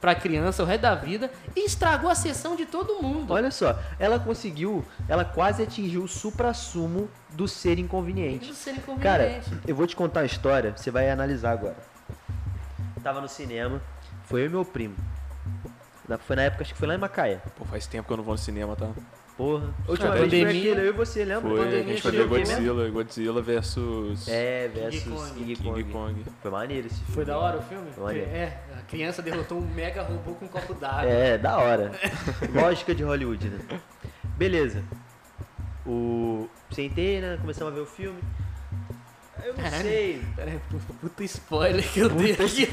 pra 0.00 0.14
criança 0.14 0.62
o 0.62 0.66
resto 0.66 0.82
da 0.82 0.94
vida 0.94 1.30
e 1.54 1.66
estragou 1.66 2.10
a 2.10 2.14
sessão 2.14 2.56
de 2.56 2.64
todo 2.64 3.02
mundo. 3.02 3.32
Olha 3.32 3.50
só, 3.50 3.78
ela 3.98 4.18
conseguiu, 4.18 4.84
ela 5.08 5.24
quase 5.24 5.62
atingiu 5.62 6.04
o 6.04 6.08
supra-sumo 6.08 7.08
do 7.30 7.46
ser 7.48 7.78
inconveniente. 7.78 8.54
Seria 8.54 8.80
Cara, 9.00 9.24
inconveniente. 9.24 9.50
eu 9.68 9.74
vou 9.74 9.86
te 9.86 9.94
contar 9.96 10.20
a 10.20 10.24
história, 10.24 10.72
você 10.76 10.90
vai 10.90 11.10
analisar 11.10 11.52
agora. 11.52 11.76
Tava 13.02 13.20
no 13.20 13.28
cinema, 13.28 13.80
foi 14.24 14.42
eu 14.42 14.46
e 14.46 14.48
meu 14.48 14.64
primo. 14.64 14.96
Na- 16.10 16.18
Foi 16.18 16.34
na 16.36 16.42
época, 16.42 16.62
acho 16.64 16.72
que 16.72 16.78
foi 16.78 16.88
lá 16.88 16.94
em 16.94 16.98
Macaé. 16.98 17.40
Pô, 17.56 17.64
faz 17.64 17.86
tempo 17.86 18.06
que 18.06 18.12
eu 18.12 18.16
não 18.16 18.24
vou 18.24 18.34
no 18.34 18.38
cinema, 18.38 18.74
tá? 18.74 18.90
Porra. 19.36 19.72
A 19.86 19.90
última 19.92 20.10
vez 20.10 20.28
foi 20.28 20.42
aquele, 20.42 20.80
eu 20.80 20.86
e 20.88 20.90
você, 20.92 21.24
lembra? 21.24 21.48
Foi, 21.48 21.68
a 21.68 21.82
gente 21.84 22.02
foi 22.02 22.10
ver 22.10 22.26
Godzilla, 22.26 22.90
Godzilla 22.90 23.40
versus 23.40 24.28
É, 24.28 24.68
versus 24.68 25.02
King 25.04 25.14
Kong. 25.16 25.30
King 25.34 25.56
King 25.56 25.68
Kong. 25.70 25.84
Kong. 25.92 26.24
Foi 26.42 26.50
maneiro 26.50 26.88
esse 26.88 26.96
filme. 26.96 27.14
Foi 27.14 27.24
da 27.24 27.38
hora 27.38 27.58
o 27.58 27.62
filme? 27.62 27.88
Olha. 27.96 28.18
É, 28.20 28.58
a 28.78 28.82
criança 28.82 29.22
derrotou 29.22 29.58
um 29.58 29.66
mega 29.72 30.02
robô 30.02 30.32
com 30.34 30.44
um 30.44 30.48
copo 30.48 30.74
d'água. 30.74 31.04
É, 31.10 31.38
da 31.38 31.56
hora. 31.56 31.92
Lógica 32.52 32.92
de 32.94 33.02
Hollywood, 33.04 33.48
né? 33.48 33.60
Beleza. 34.36 34.82
O. 35.86 36.48
Sentei, 36.70 37.20
né? 37.20 37.38
Começamos 37.40 37.72
a 37.72 37.76
ver 37.76 37.82
o 37.82 37.86
filme. 37.86 38.18
Eu 39.44 39.54
não 39.54 39.70
sei. 39.70 40.22
Pera 40.36 40.50
aí, 40.50 40.60
puta 41.00 41.24
spoiler 41.24 41.86
que 41.92 42.00
eu 42.00 42.08
dei 42.08 42.32
aqui. 42.32 42.66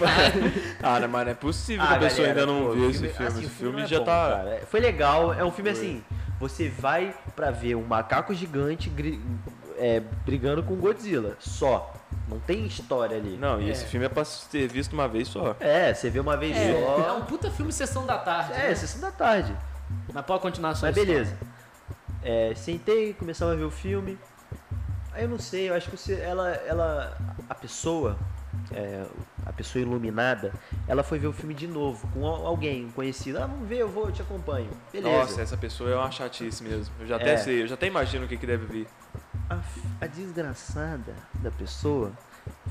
Cara, 0.79 1.07
mas 1.07 1.25
não 1.25 1.31
é 1.31 1.35
possível 1.35 1.83
Ah, 1.83 1.87
que 1.89 1.93
a 1.95 1.99
pessoa 1.99 2.27
galera, 2.27 2.41
ainda 2.41 2.53
não 2.53 2.65
pô, 2.67 2.71
viu 2.73 2.89
esse 2.89 2.99
filme. 3.09 3.27
assim, 3.27 3.37
esse 3.39 3.45
o 3.47 3.49
filme 3.49 3.77
não 3.77 3.83
é 3.83 3.87
já 3.87 3.99
bom, 3.99 4.05
tá. 4.05 4.29
cara. 4.37 4.49
É, 4.55 4.59
Foi 4.61 4.79
legal, 4.79 5.33
é 5.33 5.43
um 5.43 5.51
filme 5.51 5.69
assim. 5.69 6.03
Você 6.39 6.69
vai 6.69 7.15
pra 7.35 7.49
ver 7.51 7.75
um 7.75 7.83
macaco 7.83 8.33
gigante 8.33 8.89
gri- 8.89 9.19
é, 9.77 10.01
brigando 10.25 10.61
com 10.63 10.75
Godzilla. 10.75 11.35
Só. 11.39 11.93
Não 12.27 12.39
tem 12.39 12.65
história 12.65 13.17
ali. 13.17 13.37
Não, 13.37 13.59
e 13.61 13.69
É. 13.69 13.71
esse 13.71 13.85
filme 13.85 14.05
é 14.05 14.09
pra 14.09 14.23
ser 14.25 14.67
visto 14.67 14.93
uma 14.93 15.07
vez 15.07 15.27
só. 15.27 15.55
É, 15.59 15.93
você 15.93 16.09
vê 16.09 16.19
uma 16.19 16.35
vez 16.37 16.55
É, 16.55 16.71
é 16.71 16.85
só. 16.85 17.17
um 17.17 17.21
puta 17.21 17.49
filme 17.49 17.71
Sessão 17.71 18.05
da 18.05 18.17
Tarde. 18.17 18.53
É, 18.53 18.67
né? 18.69 18.75
sessão 18.75 19.01
da 19.01 19.11
tarde. 19.11 19.55
Mas 20.13 20.25
pode 20.25 20.41
continuar 20.41 20.71
a 20.71 20.75
sua 20.75 20.89
Mas 20.89 20.95
beleza. 20.95 21.37
É, 22.23 22.53
sentei, 22.55 23.13
começamos 23.13 23.53
a 23.53 23.57
ver 23.57 23.63
o 23.63 23.71
filme. 23.71 24.17
Aí 25.17 25.23
eu 25.23 25.29
não 25.29 25.39
sei, 25.39 25.67
eu 25.69 25.73
acho 25.73 25.89
que 25.89 25.97
você, 25.97 26.13
ela, 26.21 26.49
ela, 26.67 27.17
a 27.49 27.55
pessoa, 27.55 28.15
é, 28.71 29.03
a 29.47 29.51
pessoa 29.51 29.81
iluminada, 29.81 30.53
ela 30.87 31.01
foi 31.01 31.17
ver 31.17 31.25
o 31.25 31.33
filme 31.33 31.55
de 31.55 31.65
novo 31.65 32.07
com 32.13 32.23
al- 32.23 32.45
alguém, 32.45 32.85
um 32.85 32.91
conhecido. 32.91 33.39
Ah, 33.39 33.47
vamos 33.47 33.67
ver, 33.67 33.77
eu 33.79 33.89
vou, 33.89 34.05
eu 34.05 34.11
te 34.11 34.21
acompanho. 34.21 34.69
Beleza. 34.93 35.17
Nossa, 35.17 35.41
essa 35.41 35.57
pessoa 35.57 35.89
é 35.89 35.95
uma 35.95 36.11
chatice 36.11 36.63
mesmo. 36.63 36.93
Eu 36.99 37.07
já 37.07 37.15
até 37.15 37.33
É. 37.33 37.37
sei, 37.37 37.63
eu 37.63 37.67
já 37.67 37.73
até 37.73 37.87
imagino 37.87 38.25
o 38.25 38.27
que, 38.27 38.37
que 38.37 38.45
deve 38.45 38.65
vir. 38.67 38.87
A, 39.49 39.57
a 40.01 40.05
desgraçada 40.07 41.15
da 41.35 41.49
pessoa 41.49 42.11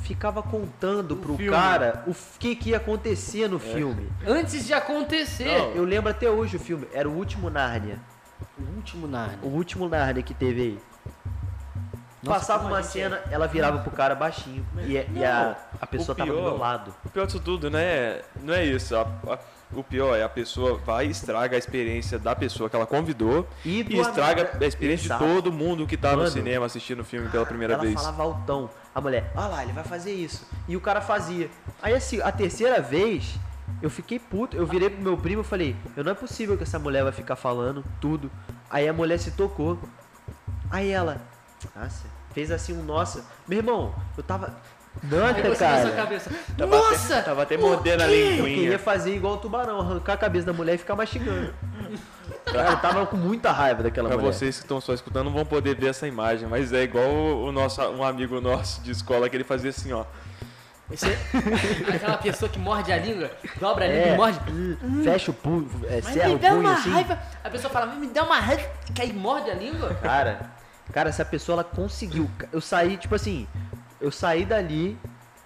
ficava 0.03 0.41
contando 0.41 1.17
pro 1.17 1.37
filme. 1.37 1.51
cara 1.51 2.05
o 2.07 2.15
que, 2.39 2.55
que 2.55 2.71
ia 2.71 2.77
acontecer 2.77 3.49
no 3.49 3.59
filme. 3.59 4.09
Antes 4.25 4.65
de 4.67 4.73
acontecer, 4.73 5.73
Eu 5.75 5.85
lembro 5.85 6.11
até 6.13 6.31
hoje 6.31 6.57
o 6.57 6.61
filme, 6.61 6.87
era 6.93 7.09
o 7.09 7.13
último 7.13 7.51
Nárnia. 7.51 7.99
o 8.57 8.63
último 8.77 9.09
Narnia. 9.09 9.39
O 9.43 9.49
último 9.49 9.89
Nárnia 9.89 10.23
que 10.23 10.33
teve 10.33 10.61
aí. 10.63 10.79
Nossa, 12.27 12.41
Passava 12.41 12.67
uma 12.67 12.83
gente 12.83 12.93
cena, 12.93 13.21
ela 13.31 13.47
virava 13.47 13.79
pro 13.79 13.91
cara 13.91 14.15
baixinho. 14.15 14.67
E, 14.79 14.93
e 15.19 15.25
a, 15.25 15.57
a 15.81 15.87
pessoa 15.87 16.15
o 16.15 16.17
tava 16.17 16.31
do 16.31 16.37
pior- 16.37 16.51
meu 16.51 16.59
lado. 16.59 16.95
O 17.05 17.09
pior 17.09 17.27
disso 17.27 17.41
tudo, 17.41 17.71
né? 17.71 18.21
Não 18.43 18.53
é 18.55 18.65
isso. 18.65 18.95
a- 18.97 19.03
a- 19.29 19.39
o 19.73 19.83
pior 19.83 20.15
é 20.17 20.23
a 20.23 20.29
pessoa 20.29 20.79
vai 20.79 21.07
e 21.07 21.11
estraga 21.11 21.57
a 21.57 21.59
experiência 21.59 22.19
da 22.21 22.37
pessoa 22.37 22.71
que 22.71 22.77
ela 22.77 22.87
convidou 22.87 23.49
E 23.65 23.81
e, 23.81 23.83
do 23.83 24.01
estraga 24.01 24.43
amigo- 24.43 24.65
a 24.65 24.67
experiência 24.67 25.07
Exato. 25.07 25.25
de 25.27 25.35
todo 25.35 25.53
mundo 25.53 25.87
que 25.89 25.97
tá 25.97 26.11
Mano, 26.11 26.23
no 26.23 26.29
cinema 26.31 26.67
assistindo 26.67 27.01
o 27.01 27.05
filme 27.05 27.29
pela 27.29 27.45
primeira 27.45 27.75
ela 27.75 27.83
vez. 27.83 27.95
falava 27.95 28.23
altão. 28.23 28.71
A 28.95 29.01
mulher, 29.01 29.31
olha 29.35 29.47
lá, 29.49 29.63
ele 29.65 29.73
vai 29.73 29.83
fazer 29.85 30.13
isso. 30.13 30.47
E 30.69 30.77
o 30.77 30.81
cara 30.81 31.01
fazia. 31.01 31.51
Aí 31.83 31.93
assim, 31.95 32.21
a 32.23 32.31
terceira 32.31 32.81
vez, 32.81 33.35
eu 33.83 33.91
fiquei 33.91 34.19
puto. 34.21 34.57
Eu 34.57 34.65
virei 34.67 34.89
pro 34.89 35.03
meu 35.03 35.17
primo 35.19 35.43
e 35.43 35.45
falei, 35.45 35.75
eu 35.97 36.05
não 36.05 36.13
é 36.13 36.15
possível 36.15 36.57
que 36.57 36.63
essa 36.63 36.79
mulher 36.79 37.03
vai 37.03 37.13
ficar 37.13 37.35
falando 37.37 37.85
tudo. 38.01 38.31
Aí 38.71 38.89
a 38.89 38.93
mulher 38.93 39.19
se 39.19 39.33
tocou. 39.33 39.79
Aí 40.71 40.91
ela, 40.91 41.21
nossa, 41.75 42.05
fez 42.37 42.51
assim 42.51 42.75
um 42.79 42.83
nossa. 42.83 43.25
Meu 43.49 43.59
irmão, 43.61 43.95
eu 44.15 44.23
tava. 44.23 44.55
Sua 45.09 45.57
cara. 45.57 45.91
cabeça. 45.93 46.31
Tava 46.57 46.77
Nossa! 46.77 47.15
até- 47.15 47.23
tava 47.23 47.43
até 47.43 47.57
o 47.57 47.61
mordendo 47.61 48.03
a 48.03 48.07
quê? 48.07 48.13
Eu 48.13 48.31
linguinha. 48.47 48.55
queria 48.57 48.79
fazer 48.79 49.15
igual 49.15 49.35
o 49.35 49.37
tubarão, 49.39 49.81
arrancar 49.81 50.15
a 50.15 50.17
cabeça 50.19 50.47
da 50.47 50.53
mulher 50.55 50.75
e 50.75 50.79
ficar 50.79 50.95
mastigando. 50.97 51.53
Cara, 52.45 52.71
eu 52.73 52.77
tava 52.81 53.07
com 53.07 53.17
muita 53.17 53.53
raiva 53.53 53.83
daquela 53.83 54.09
Pra 54.09 54.19
mulher. 54.19 54.33
vocês 54.33 54.57
que 54.57 54.65
estão 54.65 54.81
só 54.81 54.93
escutando 54.95 55.27
não 55.27 55.33
vão 55.33 55.45
poder 55.47 55.75
ver 55.77 55.89
essa 55.89 56.07
imagem, 56.07 56.47
mas 56.49 56.73
é 56.75 56.83
igual 56.83 57.07
o, 57.09 57.47
o 57.47 57.53
nosso, 57.53 57.81
um 57.83 58.03
amigo 58.05 58.39
nosso 58.41 58.81
de 58.83 58.91
escola 58.91 59.29
que 59.31 59.37
ele 59.37 59.45
fazia 59.45 59.71
assim, 59.71 59.93
ó. 59.93 60.05
Esse- 60.91 61.07
aquela 61.95 62.17
pessoa 62.19 62.49
que 62.51 62.59
morde 62.59 62.91
a 62.93 62.97
língua, 62.97 63.31
dobra 63.61 63.85
a 63.85 63.89
língua 63.89 64.07
É, 64.09 64.13
e 64.13 64.17
morde. 64.17 64.41
hum, 64.53 65.03
fecha 65.05 65.31
o 65.31 65.35
punho, 65.35 65.69
é, 65.89 66.01
Mas 66.03 66.15
serra 66.15 66.29
me 66.29 66.35
o 66.37 66.39
dá 66.39 66.49
punho 66.49 66.61
uma 66.61 66.73
assim. 66.75 66.91
raiva. 66.91 67.19
A 67.45 67.51
pessoa 67.51 67.71
fala, 67.73 67.87
me 67.87 68.07
dá 68.07 68.23
uma 68.23 68.39
raiva, 68.41 68.63
que 68.95 69.03
aí 69.03 69.13
morde 69.13 69.51
a 69.51 69.55
língua. 69.55 69.95
Cara, 70.03 70.56
cara, 70.93 71.09
essa 71.09 71.25
pessoa 71.25 71.57
ela 71.57 71.65
conseguiu. 71.65 72.31
Eu 72.53 72.61
saí, 72.61 72.97
tipo 72.97 73.15
assim, 73.15 73.47
eu 74.01 74.11
saí 74.11 74.45
dali, 74.45 74.99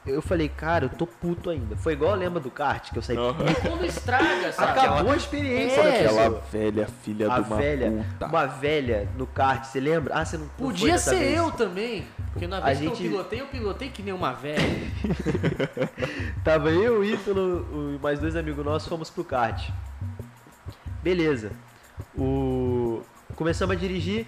eu 0.07 0.23
falei, 0.23 0.49
cara, 0.49 0.87
eu 0.87 0.89
tô 0.89 1.07
puto 1.07 1.51
ainda. 1.51 1.77
Foi 1.77 1.93
igual 1.93 2.15
lembra 2.15 2.41
do 2.41 2.51
kart, 2.51 2.91
que 2.91 2.99
eu 2.99 3.03
saí. 3.03 3.17
Aham. 3.17 3.35
Quando 3.63 3.85
estraga, 3.85 4.51
sabe? 4.53 4.79
Acabou 4.81 5.13
a 5.13 5.17
experiência 5.17 5.81
É. 5.81 6.07
Aquela 6.07 6.41
velha 6.51 6.89
filha 7.03 7.31
a 7.33 7.39
de 7.41 7.47
uma 7.49 7.57
velha, 7.59 8.07
puta. 8.19 8.27
uma 8.27 8.47
velha 8.47 9.09
no 9.17 9.27
kart, 9.27 9.65
você 9.65 9.79
lembra? 9.81 10.15
Ah, 10.17 10.25
você 10.25 10.37
não 10.39 10.45
não 10.47 10.51
Podia 10.57 10.93
dessa 10.93 11.11
ser 11.11 11.19
vez. 11.19 11.37
eu 11.37 11.51
também. 11.53 12.07
Porque 12.33 12.47
na 12.47 12.59
A 12.59 12.61
vez 12.61 12.79
que 12.79 12.85
gente- 12.87 13.05
eu 13.05 13.11
pilotei, 13.11 13.41
eu 13.41 13.47
pilotei 13.49 13.89
que 13.91 14.03
nem 14.03 14.15
uma 14.15 14.33
velha. 14.33 14.61
Tava 16.45 16.71
eu, 16.71 17.01
o 17.01 17.05
Ítalo 17.05 17.67
o- 17.73 17.95
e 17.95 17.99
mais 18.03 18.19
dois 18.19 18.37
amigos 18.37 18.65
nossos, 18.65 18.89
fomos 18.89 19.11
pro 19.11 19.25
kart. 19.25 19.69
Beleza. 21.03 21.53
O... 22.17 23.03
Começamos 23.37 23.75
a 23.77 23.79
dirigir, 23.79 24.27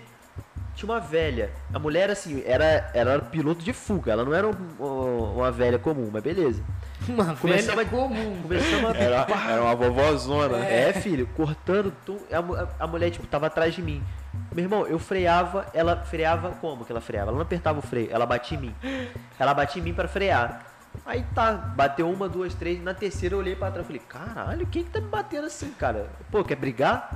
tinha 0.75 0.91
uma 0.91 1.01
velha. 1.01 1.51
A 1.73 1.79
mulher, 1.79 2.11
assim, 2.11 2.43
era, 2.47 2.91
era 2.95 3.19
piloto 3.21 3.63
de 3.65 3.73
fuga, 3.73 4.13
ela 4.13 4.25
não 4.25 4.33
era 4.35 4.47
um- 4.49 5.33
uma 5.37 5.51
velha 5.51 5.79
comum, 5.79 6.09
mas 6.13 6.23
beleza. 6.23 6.63
Uma 7.09 7.35
Começamos 7.35 7.75
velha 7.75 7.83
a- 7.83 7.91
comum. 7.91 8.43
Começamos 8.43 8.91
a... 8.91 8.97
Era, 8.97 9.27
era 9.51 9.61
uma 9.63 9.75
vovózona. 9.75 10.59
É, 10.65 10.93
filho, 10.93 11.27
cortando 11.37 11.93
tu, 12.07 12.17
a, 12.31 12.85
a 12.85 12.87
mulher, 12.87 13.11
tipo, 13.11 13.27
tava 13.27 13.49
atrás 13.49 13.75
de 13.75 13.83
mim. 13.83 14.01
Meu 14.55 14.65
irmão, 14.65 14.87
eu 14.87 15.01
freava, 15.01 15.67
ela 15.75 15.97
freava 15.97 16.51
como 16.61 16.85
que 16.85 16.93
ela 16.93 17.01
freava? 17.01 17.31
Ela 17.31 17.37
não 17.39 17.43
apertava 17.43 17.81
o 17.81 17.83
freio, 17.83 18.09
ela 18.13 18.25
batia 18.25 18.57
em 18.57 18.61
mim. 18.61 18.75
Ela 19.37 19.53
batia 19.53 19.81
em 19.83 19.85
mim 19.85 19.93
pra 19.93 20.07
frear. 20.07 20.65
Aí 21.05 21.25
tá, 21.35 21.53
bateu 21.53 22.09
uma, 22.09 22.29
duas, 22.29 22.55
três, 22.55 22.81
na 22.81 22.95
terceira 22.95 23.35
eu 23.35 23.41
olhei 23.41 23.57
pra 23.57 23.71
trás 23.71 23.85
e 23.85 23.87
falei, 23.89 24.03
caralho, 24.09 24.67
quem 24.69 24.85
que 24.85 24.91
tá 24.91 25.01
me 25.01 25.09
batendo 25.09 25.47
assim, 25.47 25.71
cara? 25.73 26.09
Pô, 26.31 26.45
quer 26.45 26.55
brigar? 26.57 27.11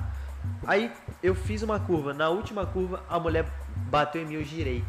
Aí 0.67 0.91
eu 1.23 1.35
fiz 1.35 1.63
uma 1.63 1.79
curva, 1.79 2.13
na 2.13 2.29
última 2.29 2.67
curva 2.67 3.03
a 3.09 3.19
mulher 3.19 3.47
bateu 3.89 4.23
em 4.23 4.27
mim, 4.27 4.35
eu 4.35 4.45
girei. 4.45 4.85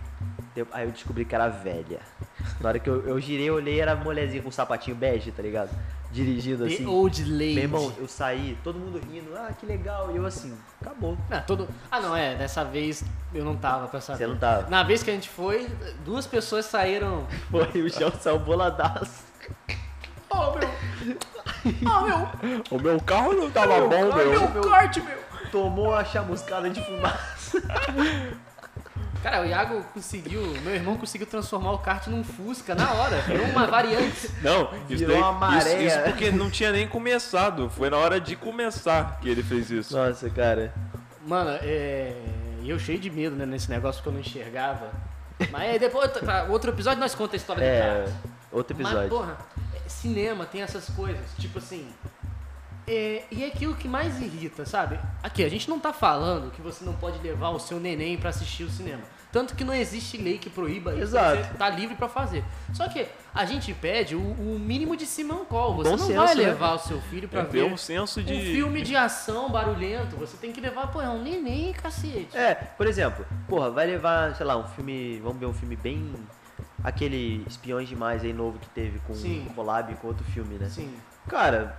Aí 0.71 0.85
eu 0.85 0.91
descobri 0.91 1.23
que 1.23 1.35
era 1.35 1.47
velha. 1.47 1.99
Na 2.59 2.69
hora 2.69 2.79
que 2.79 2.89
eu, 2.89 3.05
eu 3.07 3.19
girei, 3.19 3.47
eu 3.47 3.55
olhei, 3.55 3.79
era 3.79 3.95
mulherzinha 3.95 4.41
com 4.41 4.49
um 4.49 4.51
sapatinho 4.51 4.95
bege, 4.95 5.31
tá 5.31 5.43
ligado? 5.43 5.69
Dirigindo 6.11 6.65
The 6.65 6.73
assim. 6.73 6.85
Old 6.85 7.23
Lady. 7.23 7.53
Meu 7.53 7.63
irmão, 7.63 7.93
eu 7.97 8.07
saí, 8.07 8.57
todo 8.63 8.79
mundo 8.79 8.99
rindo, 9.11 9.35
ah, 9.35 9.51
que 9.59 9.65
legal. 9.65 10.09
E 10.11 10.15
eu 10.15 10.25
assim, 10.25 10.57
acabou. 10.81 11.17
Ah, 11.29 11.41
todo... 11.41 11.67
ah, 11.91 11.99
não, 11.99 12.15
é. 12.15 12.33
Dessa 12.35 12.63
vez 12.63 13.03
eu 13.33 13.45
não 13.45 13.55
tava 13.55 13.87
pra 13.87 14.01
saber. 14.01 14.17
Você 14.17 14.27
não 14.27 14.37
tava. 14.37 14.69
Na 14.69 14.83
vez 14.83 15.03
que 15.03 15.11
a 15.11 15.13
gente 15.13 15.29
foi, 15.29 15.67
duas 16.03 16.25
pessoas 16.25 16.65
saíram. 16.65 17.27
Foi, 17.51 17.81
o 17.81 17.89
chão 17.89 18.11
saiu 18.19 18.39
boladaço. 18.39 19.25
Oh, 20.29 20.51
meu. 20.57 20.69
Oh, 21.85 22.01
meu. 22.01 22.61
O 22.71 22.81
meu 22.81 23.01
carro 23.01 23.33
não 23.33 23.51
tava 23.51 23.81
bom, 23.81 24.15
meu. 24.15 24.49
Meu 24.49 24.61
corte, 24.61 25.01
meu. 25.01 25.17
Tomou 25.51 25.93
a 25.95 26.03
chamuscada 26.05 26.69
de 26.69 26.83
fumaça. 26.83 27.61
Cara, 29.23 29.41
o 29.41 29.45
Iago 29.45 29.83
conseguiu. 29.93 30.41
Meu 30.63 30.75
irmão 30.75 30.95
conseguiu 30.95 31.25
transformar 31.27 31.71
o 31.71 31.79
kart 31.79 32.07
num 32.07 32.23
Fusca 32.23 32.75
na 32.75 32.91
hora. 32.93 33.19
Virou 33.21 33.45
uma 33.47 33.65
variante. 33.67 34.29
Não, 34.41 34.69
isso 34.89 34.99
Virou 34.99 35.13
daí. 35.13 35.21
uma 35.21 35.31
maré. 35.33 35.83
Isso, 35.83 35.95
isso 35.97 35.99
porque 36.05 36.31
não 36.31 36.49
tinha 36.49 36.71
nem 36.71 36.87
começado. 36.87 37.69
Foi 37.69 37.89
na 37.89 37.97
hora 37.97 38.21
de 38.21 38.35
começar 38.35 39.19
que 39.19 39.27
ele 39.27 39.41
fez 39.43 39.71
isso. 39.71 39.97
Nossa, 39.97 40.29
cara. 40.29 40.73
Mano, 41.25 41.49
é. 41.63 42.13
E 42.61 42.69
eu 42.69 42.77
cheio 42.77 42.99
de 42.99 43.09
medo, 43.09 43.35
né, 43.35 43.45
nesse 43.45 43.69
negócio 43.69 44.01
que 44.03 44.07
eu 44.09 44.13
não 44.13 44.19
enxergava. 44.19 44.91
Mas 45.51 45.79
depois, 45.79 46.09
outro 46.49 46.71
episódio, 46.71 46.99
nós 46.99 47.15
conta 47.15 47.35
a 47.35 47.37
história 47.37 47.61
do 47.61 47.65
É, 47.65 47.79
kart. 48.03 48.15
outro 48.51 48.75
Mas, 48.77 48.87
episódio. 48.87 49.09
porra, 49.09 49.37
é, 49.73 49.89
cinema 49.89 50.45
tem 50.45 50.61
essas 50.61 50.89
coisas, 50.91 51.25
tipo 51.39 51.57
assim. 51.59 51.87
É, 52.87 53.23
e 53.29 53.43
é 53.43 53.47
aquilo 53.47 53.75
que 53.75 53.87
mais 53.87 54.21
irrita, 54.21 54.65
sabe? 54.65 54.97
Aqui, 55.21 55.43
a 55.43 55.49
gente 55.49 55.69
não 55.69 55.77
tá 55.77 55.91
falando 55.91 56.51
que 56.51 56.61
você 56.61 56.85
não 56.85 56.93
pode 56.93 57.19
levar 57.19 57.49
o 57.49 57.59
seu 57.59 57.79
neném 57.81 58.17
pra 58.17 58.29
assistir 58.29 58.63
o 58.63 58.69
cinema. 58.69 59.01
Tanto 59.29 59.55
que 59.55 59.63
não 59.65 59.73
existe 59.73 60.17
lei 60.17 60.37
que 60.37 60.49
proíba 60.49 60.93
isso. 60.93 61.01
Exato. 61.03 61.43
Você 61.43 61.53
tá 61.55 61.69
livre 61.69 61.95
pra 61.95 62.07
fazer. 62.07 62.45
Só 62.73 62.87
que 62.87 63.05
a 63.35 63.43
gente 63.43 63.73
pede 63.73 64.15
o, 64.15 64.19
o 64.21 64.57
mínimo 64.57 64.95
de 64.95 65.05
simancol. 65.05 65.75
Você 65.75 65.89
Bom 65.91 65.97
não 65.97 66.05
senso, 66.07 66.19
vai 66.25 66.35
né? 66.35 66.43
levar 66.45 66.75
o 66.75 66.79
seu 66.79 67.01
filho 67.01 67.27
pra 67.27 67.41
É 67.41 67.43
ver 67.43 67.65
um 67.65 67.75
senso 67.75 68.23
de. 68.23 68.33
um 68.33 68.39
filme 68.39 68.81
de 68.81 68.95
ação 68.95 69.51
barulhento. 69.51 70.15
Você 70.15 70.37
tem 70.37 70.53
que 70.53 70.61
levar, 70.61 70.87
pô, 70.87 71.01
é 71.01 71.09
um 71.09 71.21
neném, 71.21 71.73
cacete. 71.73 72.35
É, 72.37 72.55
por 72.55 72.87
exemplo, 72.87 73.25
porra, 73.49 73.69
vai 73.69 73.85
levar, 73.85 74.33
sei 74.33 74.45
lá, 74.45 74.55
um 74.55 74.65
filme. 74.69 75.19
Vamos 75.19 75.37
ver 75.39 75.45
um 75.45 75.53
filme 75.53 75.75
bem. 75.75 76.13
Aquele 76.81 77.43
Espiões 77.45 77.89
Demais 77.89 78.23
aí 78.23 78.31
novo 78.31 78.57
que 78.59 78.69
teve 78.69 78.97
com 78.99 79.13
Sim. 79.13 79.45
um 79.49 79.53
collab 79.53 79.93
com 79.95 80.07
outro 80.07 80.23
filme, 80.23 80.55
né? 80.55 80.67
Assim, 80.67 80.89
Cara, 81.27 81.77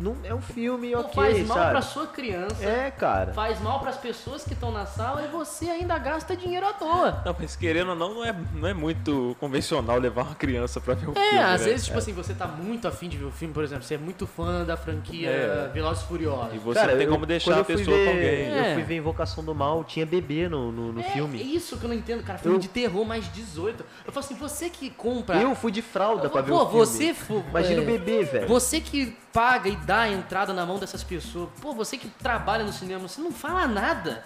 não, 0.00 0.16
é 0.24 0.34
um 0.34 0.40
filme 0.40 0.90
não 0.90 1.00
ok, 1.00 1.14
faz 1.14 1.46
mal 1.46 1.56
sabe? 1.58 1.70
pra 1.70 1.82
sua 1.82 2.06
criança. 2.06 2.64
É, 2.64 2.90
cara. 2.90 3.32
Faz 3.32 3.60
mal 3.60 3.80
pras 3.80 3.96
pessoas 3.96 4.44
que 4.44 4.52
estão 4.54 4.72
na 4.72 4.86
sala 4.86 5.22
e 5.22 5.28
você 5.28 5.66
ainda 5.68 5.96
gasta 5.98 6.36
dinheiro 6.36 6.66
à 6.66 6.72
toa. 6.72 7.22
Não, 7.24 7.36
mas 7.38 7.54
querendo 7.56 7.90
ou 7.90 7.96
não, 7.96 8.14
não 8.14 8.24
é, 8.24 8.34
não 8.54 8.68
é 8.68 8.74
muito 8.74 9.36
convencional 9.38 9.98
levar 9.98 10.22
uma 10.22 10.34
criança 10.34 10.80
pra 10.80 10.94
ver 10.94 11.08
o 11.08 11.12
É, 11.12 11.14
filme. 11.28 11.38
às 11.38 11.60
né? 11.60 11.66
vezes, 11.68 11.86
tipo 11.86 11.98
assim, 11.98 12.12
você 12.12 12.34
tá 12.34 12.46
muito 12.46 12.88
afim 12.88 13.08
de 13.08 13.16
ver 13.16 13.24
o 13.26 13.30
filme, 13.30 13.52
por 13.54 13.62
exemplo, 13.62 13.84
você 13.84 13.94
é 13.94 13.98
muito 13.98 14.26
fã 14.26 14.64
da 14.64 14.76
franquia 14.76 15.28
É. 15.28 15.70
Velozes 15.72 16.02
e 16.02 16.06
Furiosos. 16.06 16.54
E 16.54 16.58
você 16.58 16.78
Cara, 16.80 16.92
não 16.92 16.98
tem 16.98 17.06
eu- 17.06 17.12
como 17.12 17.26
deixar 17.26 17.54
a 17.54 17.58
eu 17.58 17.64
pessoa 17.64 17.84
com 17.96 18.04
ver- 18.04 18.08
alguém. 18.08 18.52
É. 18.52 18.70
Eu 18.70 18.74
fui 18.74 18.82
ver 18.82 18.96
Invocação 18.96 19.44
do 19.44 19.54
Mal, 19.54 19.84
tinha 19.84 20.06
bebê 20.06 20.48
no, 20.48 20.72
no, 20.72 20.92
no 20.92 21.00
é, 21.00 21.04
filme. 21.04 21.40
É 21.40 21.44
isso 21.44 21.76
que 21.76 21.84
eu 21.84 21.88
não 21.88 21.96
entendo, 21.96 22.22
cara. 22.24 22.38
Filme 22.38 22.56
Eu- 22.56 22.60
de 22.60 22.68
terror 22.68 23.04
mais 23.04 23.30
18. 23.32 23.84
Eu 24.06 24.12
falo 24.12 24.24
assim, 24.24 24.34
você 24.34 24.70
que 24.70 24.90
compra. 24.90 25.36
Eu 25.36 25.54
fui 25.54 25.70
de 25.70 25.82
fralda 25.82 26.28
pra 26.30 26.40
ver 26.40 26.50
Pô, 26.52 26.62
o 26.62 26.66
filme. 26.70 26.86
você 26.86 27.14
for- 27.14 27.44
Imagina 27.50 27.80
é, 27.80 27.82
o 27.82 27.86
bebê, 27.86 28.24
velho. 28.24 28.48
Você 28.48 28.80
que 28.80 29.16
paga 29.32 29.68
e 29.68 29.76
dá 29.90 30.02
a 30.02 30.08
entrada 30.08 30.52
na 30.52 30.64
mão 30.64 30.78
dessas 30.78 31.02
pessoas. 31.02 31.48
Pô, 31.60 31.72
você 31.72 31.96
que 31.96 32.06
trabalha 32.06 32.62
no 32.62 32.72
cinema, 32.72 33.08
você 33.08 33.20
não 33.20 33.32
fala 33.32 33.66
nada. 33.66 34.22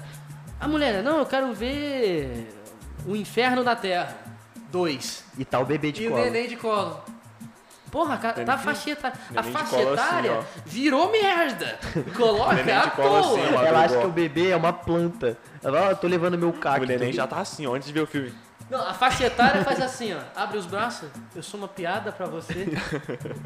A 0.60 0.68
mulher, 0.68 1.02
não, 1.02 1.18
eu 1.20 1.24
quero 1.26 1.54
ver 1.54 2.54
O 3.06 3.16
Inferno 3.16 3.64
da 3.64 3.74
Terra. 3.74 4.14
Dois. 4.70 5.24
E 5.38 5.44
tá 5.44 5.58
o 5.58 5.64
bebê 5.64 5.90
de 5.90 6.02
E 6.02 6.08
o 6.08 6.10
colo. 6.10 6.22
neném 6.22 6.48
de 6.48 6.56
colo. 6.56 7.02
Porra, 7.90 8.18
cara, 8.18 8.44
tá 8.44 8.54
a 8.54 8.58
faixa 8.58 8.90
etária. 8.90 9.18
A 9.30 9.40
neném 9.40 9.52
de 9.52 9.58
faixa 9.58 9.70
colo 9.76 9.94
assim, 9.94 10.06
etária 10.06 10.32
ó. 10.32 10.42
virou 10.66 11.10
merda. 11.10 11.78
Coloca 12.14 12.90
colo 12.90 13.08
toa. 13.08 13.20
assim. 13.20 13.54
Ela 13.66 13.84
acha 13.84 13.98
que 14.00 14.06
o 14.06 14.10
bebê 14.10 14.50
é 14.50 14.56
uma 14.56 14.72
planta. 14.72 15.38
Ela 15.62 15.78
fala, 15.78 15.92
eu 15.92 15.96
tô 15.96 16.06
levando 16.06 16.36
meu 16.36 16.52
cacto. 16.52 16.82
O 16.82 16.86
neném 16.86 17.10
já 17.10 17.26
tá 17.26 17.38
assim, 17.38 17.66
ó, 17.66 17.74
antes 17.74 17.88
de 17.88 17.94
ver 17.94 18.02
o 18.02 18.06
filme. 18.06 18.34
Não, 18.70 18.80
a 18.88 18.94
faixa 18.94 19.24
etária 19.26 19.62
faz 19.62 19.80
assim, 19.80 20.14
ó. 20.14 20.18
Abre 20.34 20.56
os 20.56 20.64
braços, 20.66 21.08
eu 21.36 21.42
sou 21.42 21.58
uma 21.60 21.68
piada 21.68 22.10
pra 22.10 22.26
você. 22.26 22.66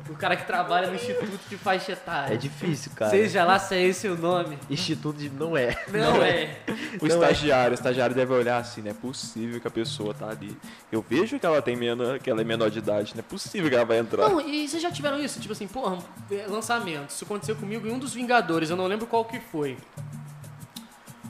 o 0.08 0.14
cara 0.14 0.36
que 0.36 0.46
trabalha 0.46 0.86
no 0.86 0.94
Instituto 0.94 1.38
de 1.48 1.56
Faixa 1.58 1.92
Etária. 1.92 2.34
É 2.34 2.36
difícil, 2.36 2.92
cara. 2.94 3.10
Seja 3.10 3.44
lá 3.44 3.58
se 3.58 3.74
é 3.74 3.82
esse 3.82 4.06
o 4.08 4.16
nome. 4.16 4.58
Instituto 4.70 5.18
de... 5.18 5.28
Não 5.28 5.56
é. 5.56 5.76
Não, 5.88 6.22
é. 6.22 6.56
O 7.00 7.06
Não, 7.06 7.16
é- 7.16 7.30
estagiário, 7.30 7.70
o 7.72 7.74
estagiário 7.74 8.14
deve 8.14 8.32
olhar 8.32 8.58
assim, 8.58 8.80
não 8.80 8.90
é 8.90 8.94
possível 8.94 9.60
que 9.60 9.66
a 9.66 9.70
pessoa 9.70 10.14
tá 10.14 10.28
ali. 10.28 10.56
Eu 10.90 11.04
vejo 11.06 11.38
que 11.38 11.44
ela 11.44 11.60
tem 11.60 11.76
menor, 11.76 12.18
que 12.20 12.30
ela 12.30 12.40
é 12.40 12.44
menor 12.44 12.70
de 12.70 12.78
idade, 12.78 13.12
não 13.14 13.20
é 13.20 13.22
possível 13.22 13.68
que 13.68 13.74
ela 13.74 13.84
vai 13.84 13.98
entrar. 13.98 14.28
Não, 14.28 14.40
e 14.40 14.68
vocês 14.68 14.80
já 14.82 14.90
tiveram 14.90 15.18
isso? 15.18 15.40
Tipo 15.40 15.52
assim, 15.52 15.66
porra, 15.66 15.98
é, 16.30 16.46
lançamento. 16.48 17.10
Isso 17.10 17.24
aconteceu 17.24 17.56
comigo 17.56 17.86
em 17.86 17.90
um 17.92 17.98
dos 17.98 18.14
Vingadores, 18.14 18.70
eu 18.70 18.76
não 18.76 18.86
lembro 18.86 19.06
qual 19.06 19.24
que 19.24 19.40
foi. 19.40 19.76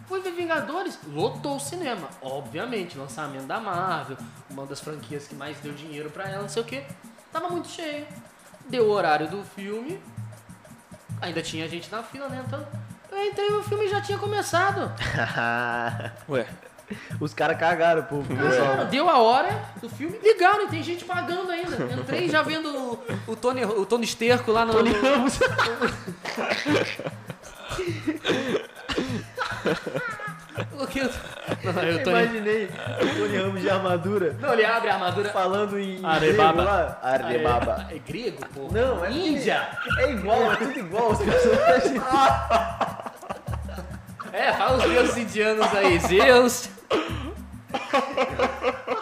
Fui 0.09 0.21
ver 0.21 0.33
Vingadores, 0.33 0.99
lotou 1.13 1.57
o 1.57 1.61
cinema. 1.61 2.09
Obviamente, 2.23 2.97
lançamento 2.97 3.45
da 3.47 3.61
Marvel, 3.61 4.17
uma 4.49 4.65
das 4.65 4.81
franquias 4.81 5.27
que 5.29 5.35
mais 5.35 5.59
deu 5.59 5.73
dinheiro 5.75 6.09
pra 6.11 6.29
ela, 6.29 6.43
não 6.43 6.49
sei 6.49 6.63
o 6.63 6.65
que. 6.65 6.83
Tava 7.31 7.49
muito 7.51 7.69
cheio. 7.69 8.07
Deu 8.69 8.87
o 8.87 8.91
horário 8.91 9.29
do 9.29 9.43
filme. 9.45 10.01
Ainda 11.21 11.43
tinha 11.43 11.69
gente 11.69 11.91
na 11.93 12.03
fila, 12.03 12.29
né? 12.29 12.43
Então, 12.47 12.67
eu 13.13 13.25
entrei 13.27 13.49
o 13.53 13.63
filme 13.63 13.87
já 13.89 14.01
tinha 14.01 14.17
começado. 14.19 14.91
Ué, 16.29 16.47
Os 17.21 17.35
caras 17.35 17.59
cagaram 17.59 18.03
pro 18.05 18.23
pro 18.23 18.37
pessoal. 18.37 18.87
Deu 18.87 19.11
a 19.11 19.19
hora 19.19 19.63
do 19.81 19.89
filme, 19.91 20.19
ligaram 20.23 20.65
e 20.65 20.69
tem 20.69 20.83
gente 20.83 21.05
pagando 21.05 21.51
ainda. 21.51 21.77
Entrei 22.01 22.29
já 22.31 22.41
vendo 22.43 22.69
o, 22.71 23.03
o 23.33 23.37
Tony, 23.37 23.63
o 23.65 23.85
Tony 23.85 24.05
Esterco 24.05 24.53
lá 24.53 24.65
no. 24.65 24.73
Tony 24.73 24.91
no- 24.91 25.01
Ramos. 25.03 25.39
O 30.77 30.87
que 30.89 30.99
eu... 30.99 31.11
Não, 31.63 31.83
eu 31.85 32.03
tô... 32.03 32.11
Imaginei 32.11 32.65
o 32.67 33.17
Tony 33.17 33.37
Ramos 33.37 33.61
de 33.61 33.71
armadura 33.71 34.37
Não, 34.41 34.53
ele 34.53 34.65
abre 34.65 34.91
a 34.91 34.95
armadura. 34.95 35.29
falando 35.31 35.79
em 35.79 36.05
Arebaba. 36.05 36.53
grego 36.53 36.69
lá. 36.69 36.99
Arebaba. 37.01 37.87
É, 37.91 37.95
é 37.95 37.99
grego, 38.01 38.45
pô. 38.53 38.69
Não, 38.73 39.05
é 39.05 39.13
Índia. 39.13 39.69
É 39.99 40.11
igual, 40.11 40.53
é 40.53 40.57
tudo 40.57 40.79
igual. 40.79 41.13
Os 41.13 41.19
personagens. 41.19 42.03
É, 44.33 44.53
fala 44.53 44.79
os 44.79 44.85
deuses 44.85 45.17
indianos 45.17 45.75
aí. 45.75 45.99
Zeus. 46.01 46.71